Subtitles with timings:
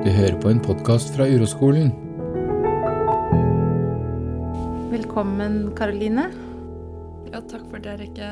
[0.00, 1.90] Du hører på en podkast fra Uroskolen.
[4.88, 6.22] Velkommen, Karoline.
[7.28, 8.30] Ja, takk for det, Rikke.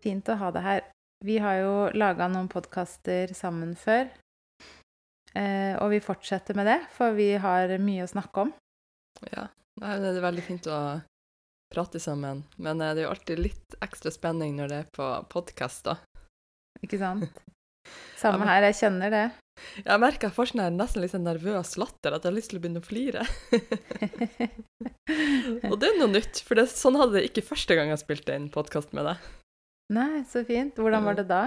[0.00, 0.80] Fint å ha deg her.
[1.20, 4.08] Vi har jo laga noen podkaster sammen før.
[5.36, 8.54] Eh, og vi fortsetter med det, for vi har mye å snakke om.
[9.28, 9.50] Ja,
[9.84, 10.80] det er veldig fint å
[11.76, 15.12] prate sammen, men eh, det er jo alltid litt ekstra spenning når det er på
[15.36, 16.00] podkast, da.
[16.80, 17.28] Ikke sant?
[18.24, 19.24] Samme her, jeg kjenner det.
[19.88, 22.60] Jeg merker jeg får sånn nesten litt sånn nervøs latter, at jeg har lyst til
[22.60, 23.24] å begynne å flire.
[25.70, 28.36] Og det er noe nytt, for det, sånn hadde det ikke første gang jeg spilte
[28.36, 29.28] inn podkast med deg.
[29.94, 30.78] Nei, så fint.
[30.78, 31.44] Hvordan var det da?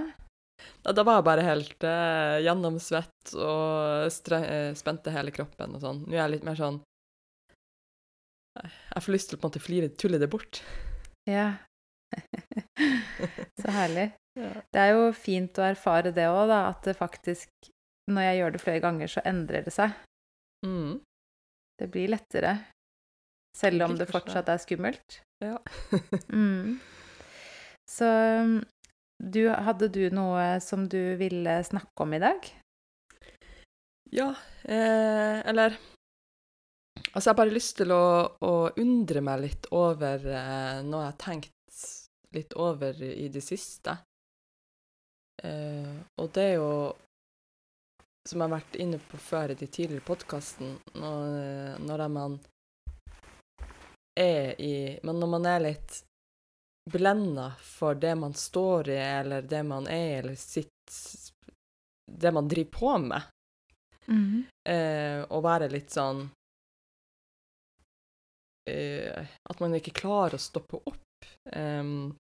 [0.84, 6.02] Da, da var jeg bare helt eh, gjennomsvett og eh, spente hele kroppen og sånn.
[6.06, 6.82] Nå er jeg litt mer sånn
[8.60, 10.62] Jeg får lyst til å på en måte flire, tulle det bort.
[11.30, 11.54] Ja.
[13.62, 14.12] så herlig.
[14.38, 14.52] Ja.
[14.74, 17.50] Det er jo fint å erfare det òg, da, at det faktisk
[18.12, 19.94] Når jeg gjør det flere ganger, så endrer det seg.
[20.66, 21.00] Mm.
[21.80, 22.58] Det blir lettere.
[23.58, 25.22] Selv om det fortsatt er skummelt.
[25.44, 25.60] Ja.
[26.34, 26.80] Mm.
[27.90, 28.08] Så
[29.20, 32.48] du, hadde du noe som du ville snakke om i dag?
[34.14, 34.30] Ja,
[34.64, 35.76] eh, eller
[37.14, 38.06] Altså, jeg har bare lyst til å,
[38.42, 41.82] å undre meg litt over eh, noe jeg har tenkt
[42.34, 43.94] litt over i det siste.
[45.44, 46.72] Eh, og det er jo,
[48.30, 52.40] som jeg har vært inne på før i de tidligere podkasten, når, når man
[54.20, 56.04] er i Men når man er litt
[56.86, 60.98] blenda for det man står i, eller det man er, eller sitt
[62.06, 63.22] Det man driver på med,
[64.70, 66.28] eh, og være litt sånn
[68.70, 71.00] eh, At man ikke klarer å stoppe opp.
[71.56, 72.14] Um,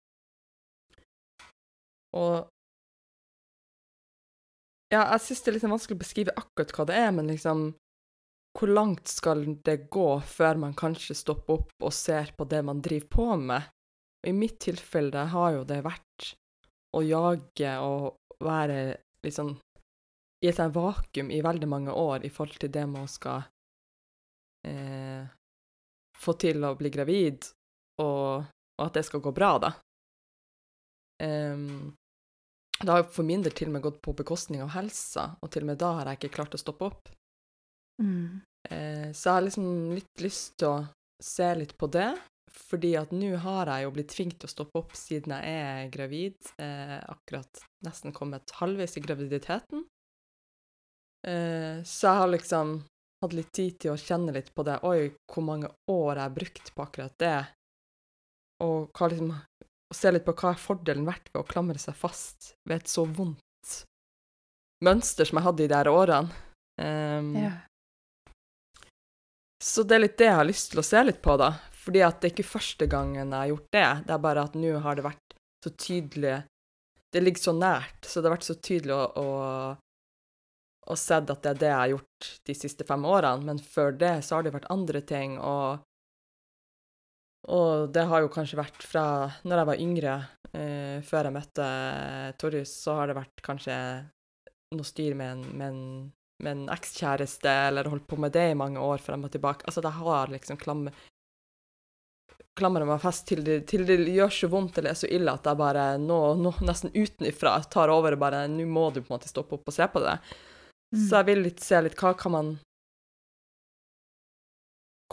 [2.15, 2.52] og
[4.93, 7.71] Ja, jeg syns det er litt vanskelig å beskrive akkurat hva det er, men liksom
[8.53, 12.83] Hvor langt skal det gå før man kanskje stopper opp og ser på det man
[12.85, 13.65] driver på med?
[14.21, 16.27] Og I mitt tilfelle har jo det vært
[16.93, 18.77] å jage og være
[19.25, 19.55] liksom
[20.43, 23.41] i et vakuum i veldig mange år i forhold til det å skal
[24.67, 25.25] eh,
[26.19, 27.47] få til å bli gravid,
[28.03, 28.45] og,
[28.77, 29.71] og at det skal gå bra, da.
[31.23, 31.93] Em,
[32.83, 35.65] det har for min del til og med gått på bekostning av helsa, og til
[35.65, 37.09] og med da har jeg ikke klart å stoppe opp.
[38.01, 38.41] Mm.
[38.69, 40.85] Eh, så jeg har liksom litt lyst til å
[41.23, 42.11] se litt på det,
[42.53, 45.91] fordi at nå har jeg jo blitt tvunget til å stoppe opp siden jeg er
[45.93, 49.85] gravid, eh, akkurat nesten kommet halvveis i graviditeten.
[51.27, 52.75] Eh, så jeg har liksom
[53.23, 54.81] hatt litt tid til å kjenne litt på det.
[54.83, 57.37] Oi, hvor mange år jeg har brukt på akkurat det.
[58.63, 59.31] Og hva liksom,
[59.93, 62.89] å se litt på hva er fordelen vært ved å klamre seg fast ved et
[62.91, 63.39] så vondt
[64.83, 66.41] mønster som jeg hadde i de her årene.
[66.81, 67.51] Um, Ja.
[69.63, 71.53] så det er litt det jeg har lyst til å se litt på, da.
[71.83, 73.87] Fordi at det er ikke første gangen jeg har gjort det.
[74.07, 76.41] Det er bare at nå har det vært så tydelig
[77.13, 79.27] Det ligger så nært, så det har vært så tydelig å, å,
[80.89, 83.45] å sett at det er det jeg har gjort de siste fem årene.
[83.45, 85.83] Men før det så har det vært andre ting, og
[87.51, 89.05] og det har jo kanskje vært fra
[89.43, 90.15] når jeg var yngre,
[90.55, 91.69] eh, før jeg møtte
[92.39, 93.77] Torjus, så har det vært kanskje
[94.73, 95.81] noe styr med en, med en,
[96.45, 99.67] med en ekskjæreste, eller holdt på med det i mange år frem og tilbake.
[99.67, 100.95] Altså, det har liksom klammer
[102.53, 105.47] klamrer meg fast til det, til det gjør så vondt eller er så ille at
[105.49, 109.15] jeg bare nå, nå nesten utenifra tar over og bare Nå må du på en
[109.15, 110.19] måte stoppe opp og se på det.
[110.93, 110.99] Mm.
[110.99, 112.51] Så jeg vil litt se litt hva kan man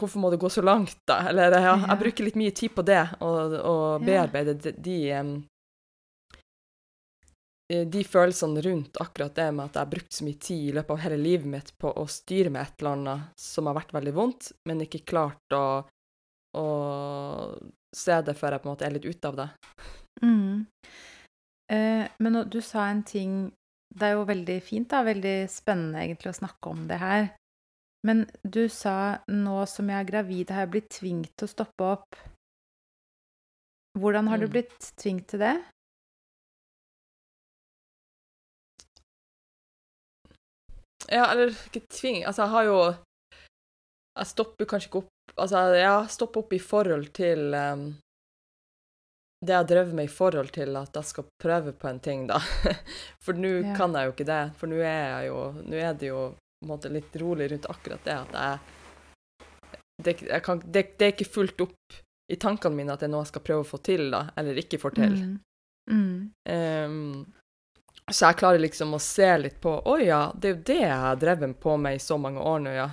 [0.01, 1.19] Hvorfor må det gå så langt, da?
[1.29, 4.05] Eller ja, jeg bruker litt mye tid på det, og, og Ja.
[4.25, 4.97] bearbeide de, de
[7.71, 10.73] eh, de følelsene rundt akkurat det med at jeg har brukt så mye tid i
[10.75, 13.93] løpet av hele livet mitt på å styre med et eller annet som har vært
[13.95, 15.63] veldig vondt, men ikke klart å,
[16.57, 16.65] å
[17.95, 19.49] se det før jeg på en måte er litt ute av det.
[20.21, 20.65] Mm.
[21.71, 23.51] Eh, men du sa en ting
[23.91, 25.01] Det er jo veldig fint, da.
[25.03, 27.25] Veldig spennende egentlig å snakke om det her.
[28.07, 31.89] Men du sa nå som jeg er gravid, har jeg blitt tvunget til å stoppe
[31.95, 32.15] opp.
[33.99, 34.51] Hvordan har du Mm.
[34.55, 35.55] blitt tvunget til det?
[41.11, 42.77] Ja, eller ikke tving Altså, jeg har jo
[44.19, 47.83] Jeg stopper kanskje ikke opp Altså, jeg stopper opp i forhold til um,
[49.41, 52.37] det jeg drevet med i forhold til at jeg skal prøve på en ting, da.
[53.25, 53.71] For nå Ja.
[53.73, 54.41] kan jeg jo ikke det.
[54.59, 56.19] For nå er jeg jo Nå er det jo
[56.67, 58.59] måte litt rolig rundt akkurat det at jeg
[60.01, 61.97] det, jeg kan, det, det er ikke fullt opp
[62.31, 64.57] i tankene mine at det er noe jeg skal prøve å få til, da, eller
[64.57, 65.13] ikke får til.
[65.19, 65.35] Mm.
[65.91, 66.15] Mm.
[66.49, 67.25] Um,
[68.09, 70.97] Så jeg klarer liksom å se litt på Å ja, det er jo det jeg
[71.03, 72.87] har drevet på med i så mange år nå, ja.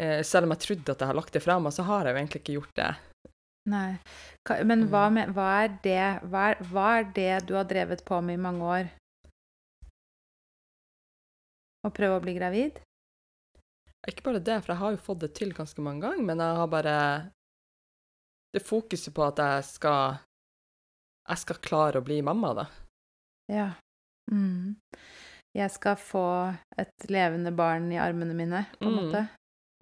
[0.00, 2.14] Uh, selv om jeg trodde at jeg har lagt det fra meg, så har jeg
[2.14, 2.90] jo egentlig ikke gjort det.
[3.72, 3.90] Nei.
[4.64, 5.14] Men hva, Mm.
[5.14, 6.00] med, hva, er det,
[6.30, 8.88] hva, er, hva er det du har drevet på med i mange år?
[11.82, 12.78] Å prøve å bli gravid?
[14.08, 16.58] Ikke bare det, for jeg har jo fått det til ganske mange ganger, men jeg
[16.58, 16.96] har bare
[18.52, 20.18] Det fokuset på at jeg skal
[21.28, 22.64] Jeg skal klare å bli mamma, da.
[23.48, 23.68] Ja.
[24.30, 24.74] Mm.
[25.54, 26.24] Jeg skal få
[26.80, 28.98] et levende barn i armene mine, på en Mm.
[28.98, 29.28] måte.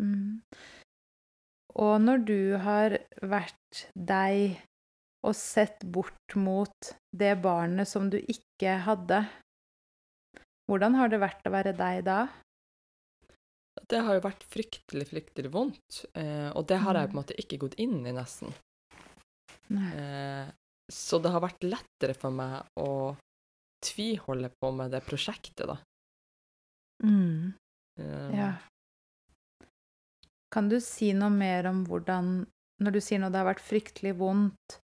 [0.03, 0.43] Mm.
[1.81, 4.61] Og når du har vært deg
[5.25, 9.25] og sett bort mot det barnet som du ikke hadde,
[10.71, 12.21] hvordan har det vært å være deg da?
[13.91, 17.21] Det har jo vært fryktelig, fryktelig vondt, eh, og det har jeg på en Mm.
[17.23, 18.53] måte ikke gått inn i, nesten.
[19.71, 20.51] Eh,
[20.91, 23.17] så det har vært lettere for meg å
[23.83, 25.79] tviholde på med det prosjektet, da.
[27.03, 27.55] Mm.
[27.99, 28.59] Eh, Ja.
[30.51, 32.47] Kan du si noe mer om hvordan
[32.83, 34.80] Når du sier noe det har vært fryktelig vondt,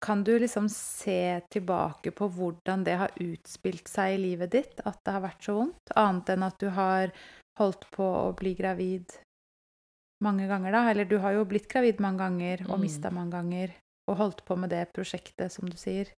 [0.00, 4.98] kan du liksom se tilbake på hvordan det har utspilt seg i livet ditt, at
[5.04, 5.92] det har vært så vondt?
[5.96, 7.12] Annet enn at du har
[7.60, 9.12] holdt på å bli gravid
[10.24, 10.86] mange ganger, da?
[10.90, 12.86] Eller du har jo blitt gravid mange ganger og Mm.
[12.86, 13.76] mista mange ganger,
[14.08, 16.12] og holdt på med det prosjektet, som du sier.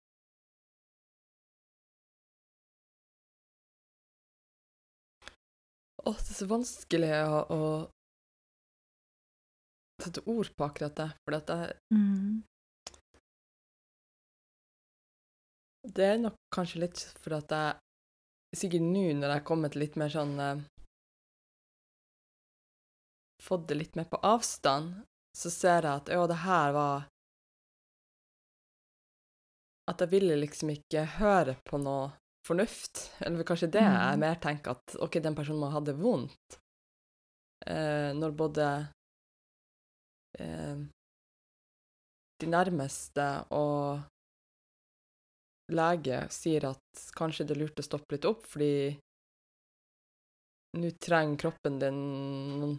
[6.04, 7.60] Åh, det er så vanskelig å, å
[10.02, 12.42] sette ord på akkurat det, for at jeg, Mm.
[15.82, 17.78] Det er nok kanskje litt for at jeg
[18.52, 20.58] Sikkert nå når jeg har kommet litt mer sånn eh,
[23.42, 25.00] Fått det litt mer på avstand,
[25.34, 27.06] så ser jeg at ja, det her var
[29.90, 32.12] At jeg ville liksom ikke høre på noe
[32.46, 33.08] fornuft.
[33.24, 34.20] Eller kanskje det jeg Mm.
[34.22, 36.58] mer tenker at OK, den personen må ha det vondt.
[37.66, 38.68] Eh, når både
[40.38, 40.76] eh,
[42.42, 44.02] de nærmeste og
[45.76, 48.96] lege sier at kanskje det er lurt å stoppe litt opp, fordi
[50.78, 52.00] nå trenger kroppen din
[52.60, 52.78] noen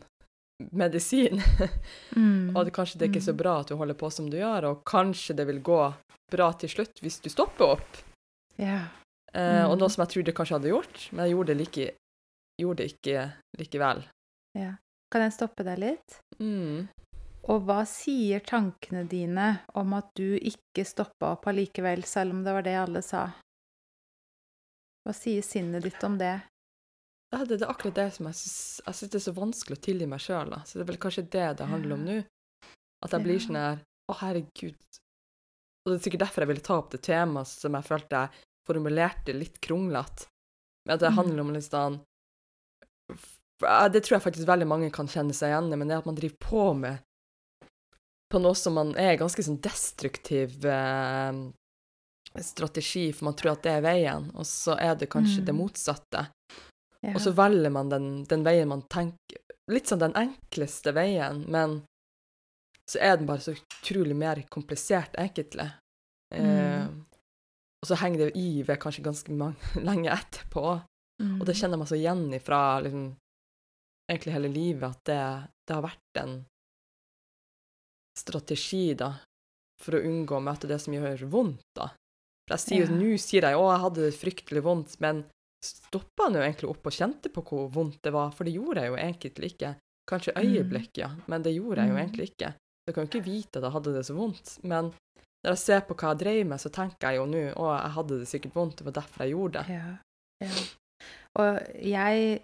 [0.72, 1.42] medisin.
[2.16, 2.54] Mm.
[2.56, 3.38] og det, kanskje det er ikke så Mm.
[3.42, 5.80] bra at du holder på som du gjør, og kanskje det vil gå
[6.32, 7.98] bra til slutt hvis du stopper opp.
[8.58, 8.84] Ja.
[9.34, 9.80] Eh, Og Mm.
[9.82, 11.96] noe som jeg trodde jeg kanskje hadde gjort, men jeg gjorde det, like,
[12.62, 14.04] gjorde det ikke likevel.
[14.56, 14.76] ja.
[15.12, 16.20] Kan jeg stoppe deg litt?
[16.40, 16.88] Mm.
[17.52, 22.54] Og hva sier tankene dine om at du ikke stoppa opp allikevel, selv om det
[22.56, 23.26] var det alle sa?
[25.04, 26.38] Hva sier sinnet ditt om det?
[27.34, 30.08] Ja, det, det er akkurat det som jeg syns det er så vanskelig å tilgi
[30.08, 30.54] meg sjøl.
[30.64, 32.18] Så det er vel kanskje det det handler om nå.
[33.04, 33.82] At jeg blir sånn her
[34.12, 34.80] Å, herregud.
[35.84, 38.44] Og det er sikkert derfor jeg ville ta opp det temaet som jeg følte jeg
[38.68, 40.30] formulerte litt kronglete.
[40.86, 41.18] Men at det Mm.
[41.20, 42.00] handler om litt sånn
[43.92, 46.16] Det tror jeg faktisk veldig mange kan kjenne seg igjen i, men det at man
[46.16, 47.00] driver på med
[48.34, 51.38] på noe som man er ganske sånn destruktiv eh,
[52.42, 55.60] strategi, for man tror at det er veien, og så er det kanskje det Mm.
[55.62, 56.28] motsatte.
[57.04, 57.14] Ja.
[57.14, 59.40] Og så velger man den, den veien man tenker
[59.72, 61.78] Litt sånn den enkleste veien, men
[62.90, 65.70] så er den bare så utrolig mer komplisert, egentlig.
[66.36, 67.06] Eh, Mm.
[67.82, 69.56] og så henger det i ved kanskje ganske mange,
[69.88, 70.82] lenge etterpå.
[71.22, 71.40] Mm.
[71.40, 73.16] Og det kjenner man så igjen ifra liksom,
[74.12, 76.46] egentlig hele livet, at det, det har vært en
[78.18, 79.14] strategi, da,
[79.82, 81.90] for å unngå å møte det som gjør vondt, da.
[82.48, 83.00] For jeg sier jo, Ja.
[83.00, 85.24] nå sier jeg å, jeg hadde det fryktelig vondt, men
[85.64, 88.92] stoppa jo egentlig opp og kjente på hvor vondt det var, for det gjorde jeg
[88.92, 89.76] jo egentlig ikke.
[90.10, 90.44] Kanskje Mm.
[90.44, 92.04] øyeblikk, ja, men det gjorde jeg jo Mm.
[92.04, 92.54] egentlig ikke.
[92.88, 94.92] Jeg kan jo ikke vite at jeg hadde det så vondt, men
[95.46, 97.92] når jeg ser på hva jeg dreiv med, så tenker jeg jo nå å, jeg
[97.96, 99.70] hadde det sikkert vondt, det var derfor jeg gjorde det.
[99.70, 99.98] Ja.
[100.42, 100.66] ja.
[101.40, 102.44] Og jeg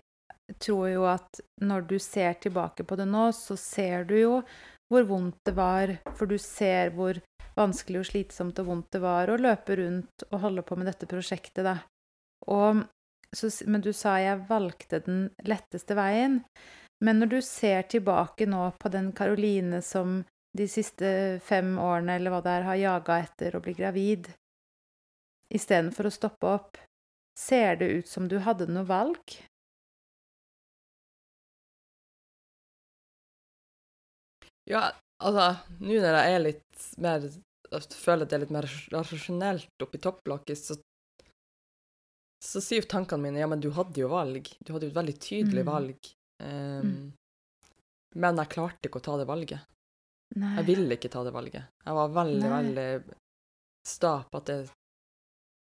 [0.59, 4.43] tror jo at når du ser tilbake på det nå, så ser du jo
[4.89, 7.19] hvor vondt det var, for du ser hvor
[7.57, 11.09] vanskelig og slitsomt og vondt det var å løpe rundt og holde på med dette
[11.09, 11.77] prosjektet, da.
[12.49, 12.83] Og
[13.35, 16.41] så, men du sa jeg valgte den letteste veien.
[17.05, 20.23] Men når du ser tilbake nå på den Karoline som
[20.57, 24.31] de siste fem årene, eller hva det er, har jaga etter å bli gravid,
[25.53, 26.79] istedenfor å stoppe opp,
[27.37, 29.37] ser det ut som du hadde noe valg?
[34.69, 34.83] Ja,
[35.25, 35.45] altså,
[35.81, 37.23] nå når jeg er litt mer
[37.69, 40.77] jeg føler at det er litt mer rasjonelt oppi topplokket, så,
[42.41, 44.47] så sier jo tankene mine ja, men du hadde jo valg.
[44.65, 45.69] Du hadde jo et veldig tydelig Mm.
[45.69, 46.09] valg.
[46.41, 47.13] Um,
[48.15, 49.61] Men jeg klarte ikke å ta det valget.
[50.39, 50.55] Nei.
[50.57, 51.67] Jeg ville ikke ta det valget.
[51.85, 52.55] Jeg var veldig, Nei.
[52.55, 53.15] veldig
[53.85, 54.57] sta på at det,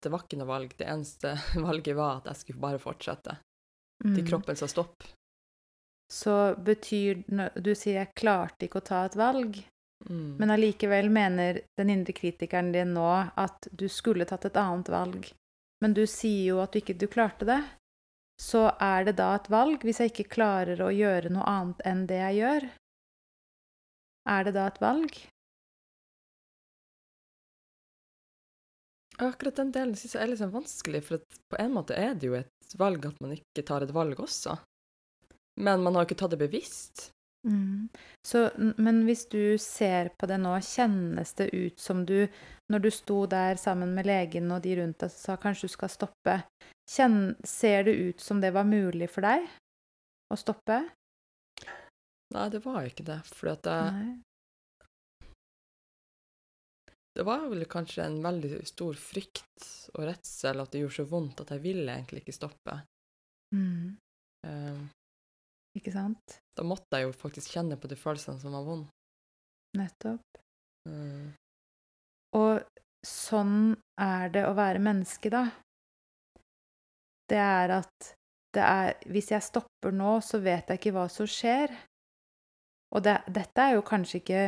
[0.05, 0.75] det var ikke noe valg.
[0.77, 1.33] Det eneste
[1.69, 3.39] valget var at jeg skulle bare fortsette.
[4.05, 4.13] Mm.
[4.19, 5.09] Til kroppen sa stopp.
[6.15, 7.25] Så betyr
[7.61, 9.65] Du sier 'jeg klarte ikke å ta et valg',
[10.11, 10.37] Mm.
[10.39, 13.07] men allikevel mener den indre kritikeren din nå
[13.41, 15.31] at du skulle tatt et annet valg.
[15.81, 17.61] Men du sier jo at du ikke du klarte det.
[18.41, 22.07] Så er det da et valg, hvis jeg ikke klarer å gjøre noe annet enn
[22.11, 22.69] det jeg gjør?
[24.27, 25.17] Er det da et valg?
[29.23, 32.27] Akkurat den delen synes jeg er litt sånn vanskelig, for på en måte er det
[32.27, 34.59] jo et valg at man ikke tar et valg også.
[35.61, 37.11] Men man har ikke tatt det bevisst.
[37.45, 37.89] Mm.
[38.27, 42.25] Så, men hvis du ser på det nå, kjennes det ut som du,
[42.73, 45.75] når du sto der sammen med legen og de rundt deg som sa kanskje du
[45.77, 46.39] skal stoppe,
[46.91, 49.45] kjenn, ser det ut som det var mulig for deg
[50.33, 50.81] å stoppe?
[52.35, 53.21] Nei, det var ikke det.
[53.29, 54.17] Fordi at jeg,
[57.15, 61.45] det var vel kanskje en veldig stor frykt og redsel at det gjorde så vondt
[61.45, 62.81] at jeg ville egentlig ikke stoppe.
[63.55, 63.95] Mm.
[64.49, 64.81] Eh,
[65.75, 66.41] Ikke sant?
[66.55, 68.91] da måtte jeg jo faktisk kjenne på de følelsene som var vonde.
[69.75, 70.39] Nettopp.
[70.89, 71.33] Mm.
[72.39, 72.61] Og
[73.05, 75.49] sånn er det å være menneske, da.
[77.31, 78.15] Det er at
[78.55, 81.73] det er Hvis jeg stopper nå, så vet jeg ikke hva som skjer.
[82.95, 84.43] Og det, dette er jo kanskje ikke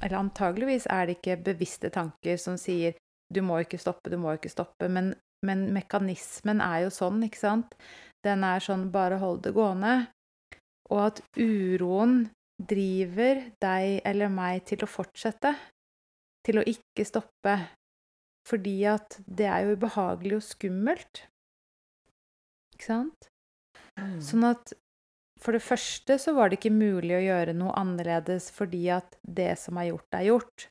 [0.00, 2.96] Eller antageligvis er det ikke bevisste tanker som sier
[3.30, 7.40] 'du må ikke stoppe, du må ikke stoppe', men, men mekanismen er jo sånn, ikke
[7.40, 7.72] sant?
[8.22, 10.10] Den er sånn 'bare hold det gående'.
[10.94, 15.54] Og at uroen driver deg eller meg til å fortsette
[16.46, 17.56] til å ikke stoppe.
[18.46, 21.24] Fordi at det er jo ubehagelig og skummelt.
[22.76, 23.30] Ikke sant?
[23.98, 24.18] mm.
[24.22, 24.74] Sånn at
[25.40, 29.54] for det første så var det ikke mulig å gjøre noe annerledes fordi at det
[29.60, 30.66] som er gjort, er gjort.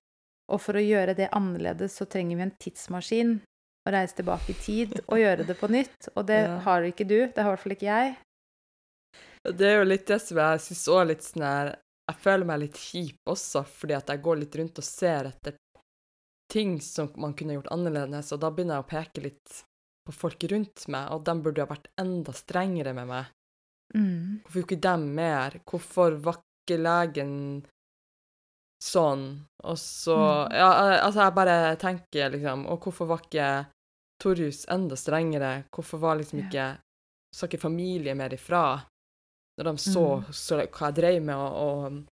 [0.54, 3.34] Og for å gjøre det annerledes så trenger vi en tidsmaskin
[3.84, 6.08] Å reise tilbake i tid og gjøre det på nytt.
[6.16, 6.60] Og det Ja.
[6.64, 7.18] har ikke du.
[7.28, 8.14] Det har i hvert fall ikke jeg.
[9.44, 11.74] Det er jo litt det som jeg syns òg litt sånn her
[12.08, 15.58] Jeg føler meg litt kjip også, fordi at jeg går litt rundt og ser etter
[16.54, 19.62] ting som man kunne gjort annerledes, og da begynner jeg å peke litt
[20.06, 23.32] på folk rundt meg, og de burde ha vært enda strengere med meg.
[23.96, 24.44] Mm.
[24.44, 25.58] Hvorfor gjorde ikke de mer?
[25.70, 27.34] Hvorfor var ikke legen
[28.84, 29.26] sånn?
[29.64, 30.56] Og så Mm.
[30.60, 30.70] Ja,
[31.06, 33.68] altså, jeg bare tenker liksom Og hvorfor var ikke
[34.20, 35.64] Torjus enda strengere?
[35.72, 36.78] Hvorfor var liksom ikke
[37.34, 38.82] Sa ikke familie mer ifra?
[39.58, 40.32] Når de så, Mm.
[40.34, 42.10] så hva jeg drev med, og, og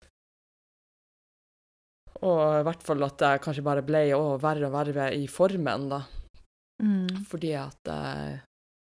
[2.17, 5.83] Og i hvert fall at jeg kanskje bare ble å, verre og verre i formen,
[5.91, 5.99] da.
[6.81, 7.25] Mm.
[7.29, 8.39] Fordi at jeg,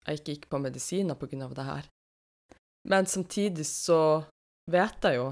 [0.08, 1.89] jeg ikke gikk på medisiner på grunn av det her.
[2.88, 4.24] Men samtidig så
[4.72, 5.27] vet jeg jo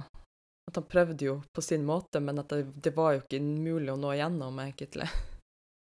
[0.68, 3.94] at han prøvde jo på sin måte, men at det, det var jo ikke mulig
[3.94, 5.08] å nå igjennom, egentlig.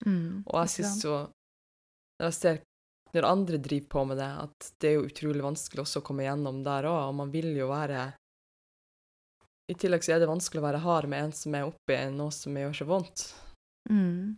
[0.06, 0.44] Mm.
[0.46, 1.14] Og jeg syns jo
[2.20, 2.58] Når jeg ser
[3.16, 6.24] når andre driver på med det, at det er jo utrolig vanskelig også å komme
[6.24, 8.06] igjennom der òg, og man vil jo være
[9.72, 12.34] I tillegg så er det vanskelig å være hard med en som er oppi noe
[12.34, 13.24] som gjør så vondt.
[13.90, 14.36] Mm.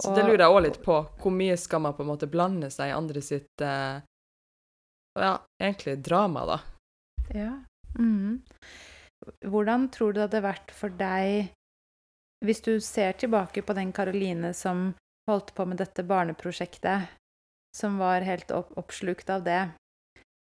[0.00, 0.96] Så det lurer jeg òg litt på.
[1.20, 4.00] Hvor mye skal man på en måte blande seg i andre sitt eh,
[5.20, 6.58] Ja, egentlig drama, da.
[7.36, 7.52] Ja.
[7.98, 8.40] Mm.
[9.44, 11.50] Hvordan tror du det hadde vært for deg
[12.40, 14.94] hvis du ser tilbake på den Karoline som
[15.28, 17.10] holdt på med dette barneprosjektet,
[17.76, 19.60] som var helt opp oppslukt av det?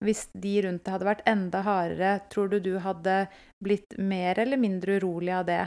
[0.03, 3.25] Hvis de rundt deg hadde vært enda hardere, tror du du hadde
[3.63, 5.63] blitt mer eller mindre urolig av det?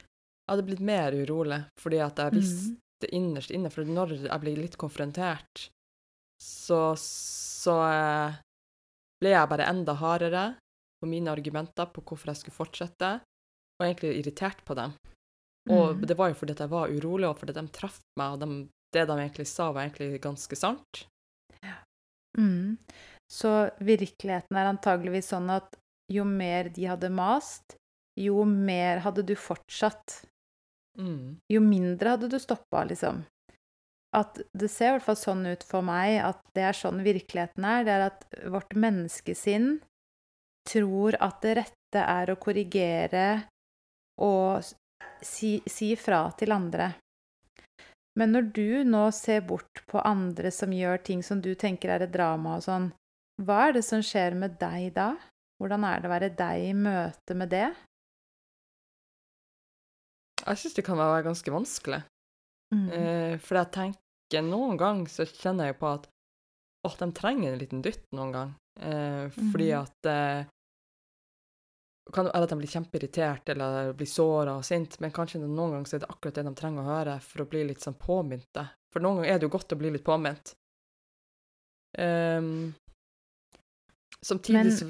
[0.00, 3.10] Jeg hadde blitt mer urolig, fordi at jeg visste mm.
[3.18, 5.68] innerst inne For når jeg ble litt konfrontert,
[6.42, 8.38] så, så eh,
[9.20, 10.44] ble jeg bare enda hardere
[11.00, 13.12] på mine argumenter på hvorfor jeg skulle fortsette,
[13.78, 14.94] og egentlig irritert på dem.
[15.70, 16.04] Og mm.
[16.08, 18.48] det var jo fordi at jeg var urolig, og fordi de traff meg, og de,
[18.94, 21.04] det de egentlig sa, var egentlig ganske sant.
[22.38, 22.76] Mm.
[23.30, 25.76] Så virkeligheten er antageligvis sånn at
[26.10, 27.76] jo mer de hadde mast,
[28.18, 30.20] jo mer hadde du fortsatt.
[30.98, 31.38] Mm.
[31.48, 33.22] Jo mindre hadde du stoppa, liksom.
[34.16, 37.66] At det ser i hvert fall sånn ut for meg at det er sånn virkeligheten
[37.66, 37.86] er.
[37.86, 39.76] Det er at vårt menneskesinn
[40.66, 43.28] tror at det rette er å korrigere
[44.20, 44.66] og
[45.22, 46.90] si, si fra til andre.
[48.18, 52.02] Men når du nå ser bort på andre som gjør ting som du tenker er
[52.06, 52.88] et drama og sånn,
[53.40, 55.12] hva er det som skjer med deg da?
[55.60, 57.68] Hvordan er det å være deg i møte med det?
[60.40, 62.00] Jeg syns det kan være ganske vanskelig.
[62.74, 62.86] Mm.
[62.96, 66.08] Eh, for jeg tenker noen gang så kjenner jeg på at
[66.86, 68.54] å, de trenger en liten dytt noen gang.
[68.80, 69.80] Eh, fordi Mhm.
[69.82, 70.46] at eh,
[72.12, 75.86] kan være at de blir kjempeirritert eller blir såra og sint, men kanskje noen ganger
[75.90, 78.68] så er det akkurat det de trenger å høre for å bli litt sånn påmynte
[78.92, 80.54] For noen ganger er det jo godt å bli litt påminnet.
[81.98, 82.74] Um,
[84.24, 84.88] samtidig Men- så,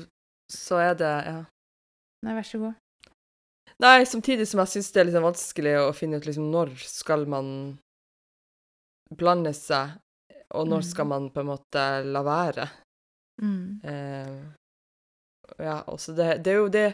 [0.51, 1.45] så er det ja.
[2.23, 2.75] Nei, vær så god.
[3.81, 6.75] Nei, samtidig som jeg syns det er litt sånn vanskelig å finne ut liksom når
[6.85, 7.79] skal man
[9.17, 9.97] blande seg,
[10.55, 11.09] og når skal Mhm.
[11.09, 12.69] man på en måte la være.
[13.41, 13.81] Mm.
[13.85, 14.43] Eh,
[15.59, 16.87] ja, også det, det er jo det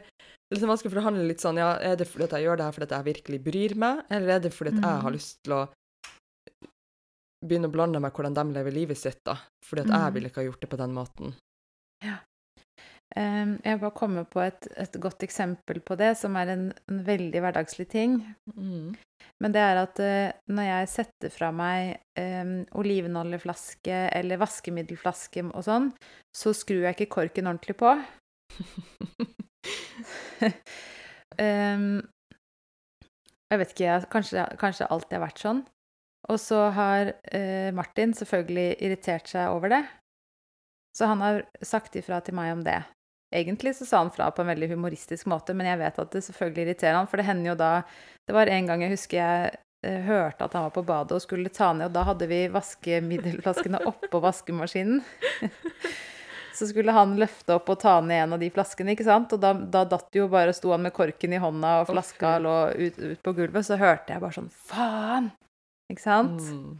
[0.46, 2.56] det er litt vanskelig, for det handler litt sånn Ja, er det fordi jeg gjør
[2.60, 5.16] det her fordi jeg virkelig bryr meg, eller er det fordi at jeg har Mhm.
[5.16, 5.62] lyst til å
[7.44, 9.34] begynne å blande meg hvordan de lever livet sitt, da?
[9.64, 10.12] Fordi jeg Mhm.
[10.14, 11.34] ville ikke ha gjort det på den måten.
[13.16, 17.04] Em, jeg bare kommer på et, et godt eksempel på det, som er en, en
[17.06, 18.16] veldig hverdagslig ting.
[18.56, 18.96] Mm.
[19.40, 25.64] Men det er at eh, når jeg setter fra meg um, olivenoljeflaske eller vaskemiddelflaske og
[25.64, 25.92] sånn,
[26.36, 27.94] så skrur jeg ikke korken ordentlig på.
[31.36, 32.00] Em,
[33.50, 35.58] jeg vet ikke, kanskje, kanskje alltid har vært sånn.
[36.32, 39.82] Og så har uh, Martin selvfølgelig irritert seg over det.
[40.96, 42.80] Så han har sagt ifra til meg om det.
[43.36, 46.24] Egentlig så sa han fra på en veldig humoristisk måte, men jeg vet at det
[46.24, 47.70] selvfølgelig irriterer han, for det hender jo da
[48.26, 49.54] Det var en gang jeg husker jeg
[49.86, 52.42] uh, hørte at han var på badet og skulle ta ned, og da hadde vi
[52.54, 55.02] vaskemiddelflaskene oppå vaskemaskinen.
[56.56, 59.32] Så skulle han løfte opp og ta ned en av de flaskene, ikke sant?
[59.36, 62.54] Og da, da datt jo bare, sto han med korken i hånda, og flaska lå
[62.72, 65.30] ut, ut på gulvet, så hørte jeg bare sånn Faen!
[65.92, 66.40] Ikke sant?
[66.40, 66.78] Mm.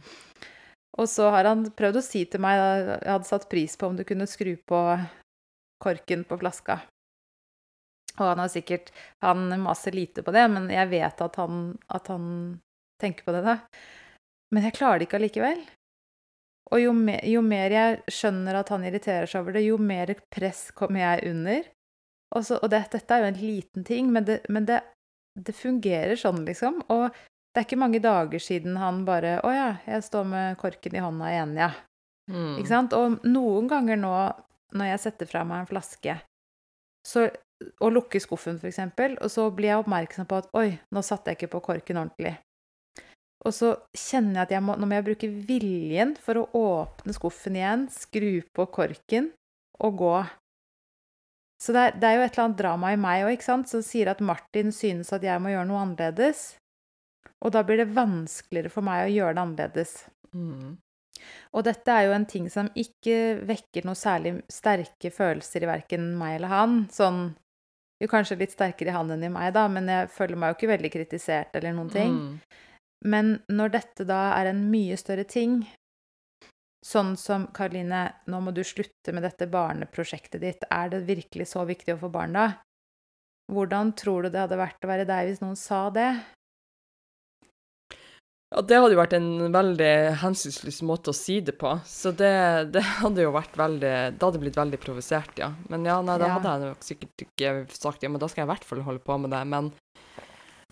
[0.97, 3.97] Og så har han prøvd å si til meg Jeg hadde satt pris på om
[3.97, 4.81] du kunne skru på
[5.83, 6.79] korken på flaska.
[8.17, 8.89] Og han har sikkert
[9.23, 12.25] Han maser lite på det, men jeg vet at han, at han
[13.01, 13.59] tenker på det, da.
[14.53, 15.61] Men jeg klarer det ikke allikevel.
[16.67, 20.11] Og jo, me, jo mer jeg skjønner at han irriterer seg over det, jo mer
[20.33, 21.69] press kommer jeg under.
[22.35, 24.81] Og, så, og det, dette er jo en liten ting, men, det, men det,
[25.39, 26.81] det fungerer sånn, liksom.
[26.91, 27.07] Og
[27.55, 31.03] det er ikke mange dager siden han bare 'Å ja, jeg står med korken i
[31.03, 31.73] hånda igjen, ja'.
[32.29, 32.57] Mm.
[32.59, 32.93] Ikke sant?
[32.93, 34.13] Og noen ganger nå,
[34.75, 36.17] når jeg setter fra meg en flaske,
[37.07, 37.29] så,
[37.79, 38.83] og lukker skuffen f.eks.,
[39.23, 42.41] og så blir jeg oppmerksom på at 'oi, nå satte jeg ikke på korken ordentlig'.
[43.45, 47.13] Og så kjenner jeg at jeg må, nå må jeg bruke viljen for å åpne
[47.15, 49.29] skuffen igjen, skru på korken
[49.83, 50.15] og gå.
[51.61, 54.11] Så det er, det er jo et eller annet drama i meg òg, som sier
[54.11, 56.49] at Martin synes at jeg må gjøre noe annerledes.
[57.45, 59.95] Og da blir det vanskeligere for meg å gjøre det annerledes.
[60.33, 60.77] Mm.
[61.57, 66.11] Og dette er jo en ting som ikke vekker noe særlig sterke følelser i verken
[66.17, 66.79] meg eller han.
[66.93, 67.29] Sånn
[67.97, 70.59] jo kanskje litt sterkere i han enn i meg, da, men jeg føler meg jo
[70.59, 72.13] ikke veldig kritisert eller noen ting.
[72.13, 72.65] Mm.
[73.05, 75.59] Men når dette da er en mye større ting,
[76.85, 81.65] sånn som Karoline, nå må du slutte med dette barneprosjektet ditt, er det virkelig så
[81.67, 82.47] viktig å få barn da?
[83.51, 86.09] Hvordan tror du det hadde vært å være deg hvis noen sa det?
[88.47, 91.73] Ja, det hadde jo vært en veldig hensynsløs måte å si det på.
[91.87, 92.31] Så det,
[92.71, 95.49] det hadde jo vært veldig Det hadde blitt veldig provosert, ja.
[95.67, 98.47] Men ja, nei, da hadde jeg nok sikkert ikke sagt ja, men da skal jeg
[98.47, 99.43] i hvert fall holde på med det.
[99.51, 99.73] Men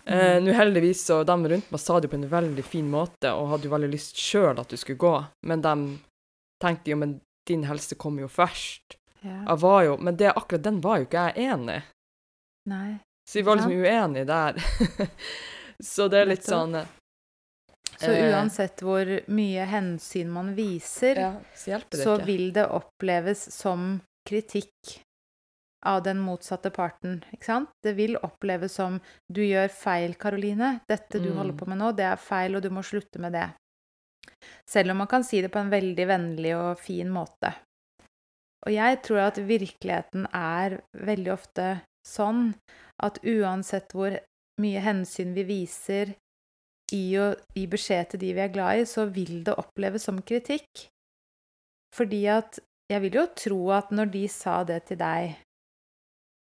[0.06, 3.50] eh, nå heldigvis så de rundt meg sa det på en veldig fin måte, og
[3.54, 5.16] hadde jo veldig lyst sjøl at du skulle gå.
[5.46, 5.74] Men de
[6.62, 8.98] tenkte jo men din helse kommer jo først.
[9.20, 9.42] Ja.
[9.48, 11.84] Jeg var jo Men det, akkurat den var jo ikke jeg enig i.
[12.70, 12.98] Nei.
[13.26, 14.60] Så vi var liksom uenige der.
[15.92, 16.76] så det er litt sånn
[17.96, 23.96] Så eh, uansett hvor mye hensyn man viser, ja, så så vil det oppleves som
[24.26, 25.00] kritikk
[25.84, 27.68] av den motsatte parten, ikke sant?
[27.82, 29.00] Det vil oppleves som
[29.32, 30.80] 'du gjør feil, Karoline'.
[30.88, 31.36] 'Dette du Mm.
[31.36, 33.52] holder på med nå, det er feil, og du må slutte med det'.
[34.68, 37.54] Selv om man kan si det på en veldig vennlig og fin måte.
[38.66, 42.54] Og jeg tror at virkeligheten er veldig ofte sånn
[43.02, 44.18] at uansett hvor
[44.60, 46.14] mye hensyn vi viser
[46.92, 50.20] i å gi beskjed til de vi er glad i, så vil det oppleves som
[50.22, 50.88] kritikk.
[51.94, 52.58] Fordi at
[52.90, 55.36] jeg vil jo tro at når de sa det til deg,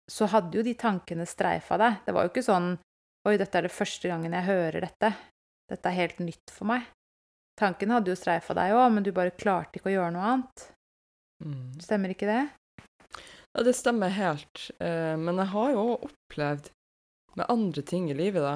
[0.10, 2.00] så hadde jo de tankene streifa deg.
[2.06, 2.74] Det var jo ikke sånn
[3.28, 5.10] Oi, dette er det første gangen jeg hører dette.
[5.69, 6.86] Dette er helt nytt for meg.
[7.60, 10.63] Tankene hadde jo streifa deg òg, men du bare klarte ikke å gjøre noe annet.
[11.43, 11.65] Mm.
[11.84, 12.39] Stemmer ikke det?
[13.52, 14.69] Ja, det stemmer helt.
[14.80, 16.72] Eh, men jeg har jo opplevd
[17.36, 18.56] med andre ting i livet, da,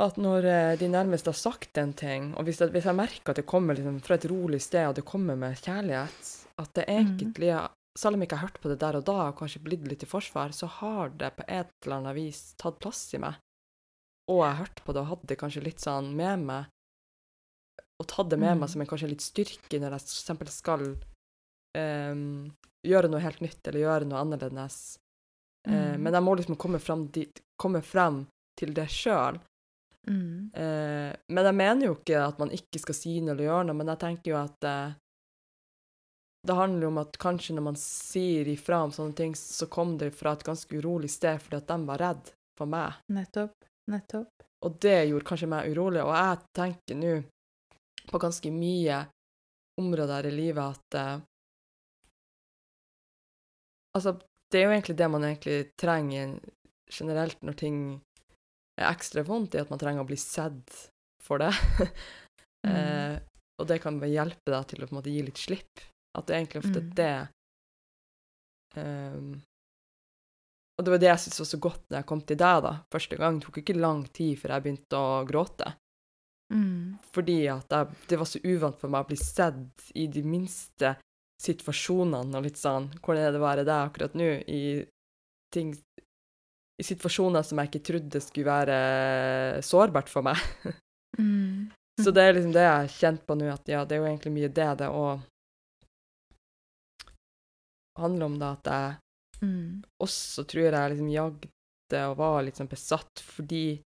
[0.00, 3.30] at når eh, de nærmeste har sagt en ting, og hvis jeg, hvis jeg merker
[3.30, 6.88] at det kommer liksom fra et rolig sted, og det kommer med kjærlighet, at det
[6.88, 7.52] egentlig egentlig
[7.98, 10.02] Selv om jeg ikke har hørt på det der og da, og kanskje blitt litt
[10.02, 13.38] i forsvar, så har det på et eller annet vis tatt plass i meg.
[14.32, 16.70] Og jeg har hørt på det og hadde det kanskje litt sånn med meg,
[18.02, 18.62] og tatt det med mm.
[18.64, 20.54] meg som en kanskje litt styrke når jeg f.eks.
[20.56, 20.84] skal
[21.78, 22.24] um,
[22.84, 24.78] gjøre noe helt nytt eller gjøre noe annerledes.
[25.68, 25.74] Mm.
[25.74, 28.24] Uh, men jeg må liksom komme frem, dit, komme frem
[28.58, 29.38] til det sjøl.
[30.10, 30.50] Mm.
[30.52, 33.78] Uh, men jeg mener jo ikke at man ikke skal si noe eller gjøre noe,
[33.78, 34.98] men jeg tenker jo at eh,
[36.46, 40.10] det handler om at kanskje når man sier ifra om sånne ting, så kom det
[40.12, 42.98] fra et ganske urolig sted fordi at de var redd for meg.
[43.16, 43.54] Nettopp.
[43.90, 44.44] Nettopp.
[44.64, 46.02] Og det gjorde kanskje meg urolig.
[46.04, 47.14] Og jeg tenker nå
[48.10, 48.98] på ganske mye
[49.80, 51.22] områder i livet at uh,
[53.94, 54.16] Altså,
[54.50, 56.32] det er jo egentlig det man egentlig trenger
[56.90, 57.76] generelt når ting
[58.74, 60.76] er ekstra vondt, i at man trenger å bli sett
[61.22, 61.54] for det.
[62.64, 62.72] Mm.
[62.72, 63.16] uh,
[63.60, 65.82] og det kan hjelpe deg til å på en måte gi litt slipp.
[66.14, 66.90] At det er egentlig ofte Mm.
[66.98, 67.14] det
[68.76, 69.42] um,
[70.78, 72.72] Og det var det jeg syntes var så godt når jeg kom til deg da,
[72.90, 73.38] første gang.
[73.38, 75.68] Det tok ikke lang tid før jeg begynte å gråte.
[76.52, 76.98] Mm.
[77.14, 80.96] Fordi at jeg, det var så uvant for meg å bli sett i de minste
[81.44, 84.60] situasjonene og litt sånn Hvordan er det å være deg akkurat nå i
[85.54, 85.72] ting
[86.80, 90.40] I situasjoner som jeg ikke trodde skulle være sårbart for meg.
[91.14, 91.70] Mm.
[92.02, 94.06] Så det er liksom det jeg har kjent på nå, at ja, det er jo
[94.08, 95.20] egentlig mye det det òg
[98.00, 99.00] handler om, da, at jeg
[99.42, 99.82] Mm.
[100.00, 103.82] også tror jeg liksom jagde og var litt sånn besatt fordi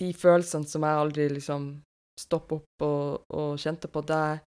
[0.00, 1.66] de følelsene som jeg aldri liksom
[2.18, 4.40] stoppa opp og, og kjente på, det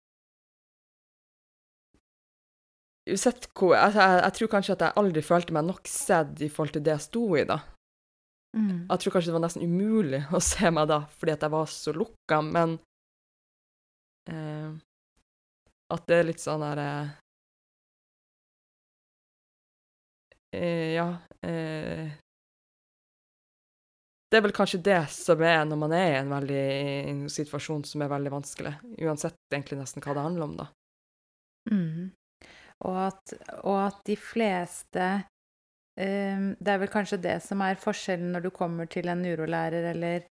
[3.05, 6.49] Uansett hvor jeg, jeg, jeg tror kanskje at jeg aldri følte meg nok sett i
[6.49, 7.59] forhold til det jeg sto i, da.
[8.57, 8.87] Mm.
[8.89, 11.69] Jeg tror kanskje det var nesten umulig å se meg da, fordi at jeg var
[11.69, 12.75] så lukka, men
[14.33, 14.73] eh,
[15.93, 17.09] At det er litt sånn der eh,
[20.57, 21.07] eh, Ja
[21.45, 22.15] eh,
[24.31, 26.63] Det er vel kanskje det som er når man er i en veldig
[27.11, 28.73] en situasjon som er veldig vanskelig,
[29.05, 30.65] uansett egentlig nesten hva det handler om, da.
[31.71, 32.09] Mm.
[32.85, 35.05] Og, at, og at de fleste
[35.97, 39.87] eh, Det er vel kanskje det som er forskjellen når du kommer til en urolærer
[39.93, 40.27] eller,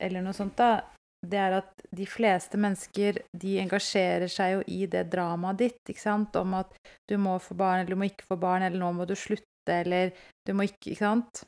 [0.00, 0.80] eller noe sånt, da.
[1.24, 6.02] Det er at de fleste mennesker de engasjerer seg jo i det dramaet ditt, ikke
[6.02, 6.36] sant?
[6.36, 6.74] Om at
[7.08, 9.48] du må få barn, eller du må ikke få barn, eller nå må du slutte,
[9.72, 10.12] eller
[10.44, 11.44] du må ikke Ikke sant?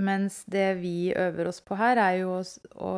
[0.00, 2.92] Mens det vi øver oss på her, er jo å,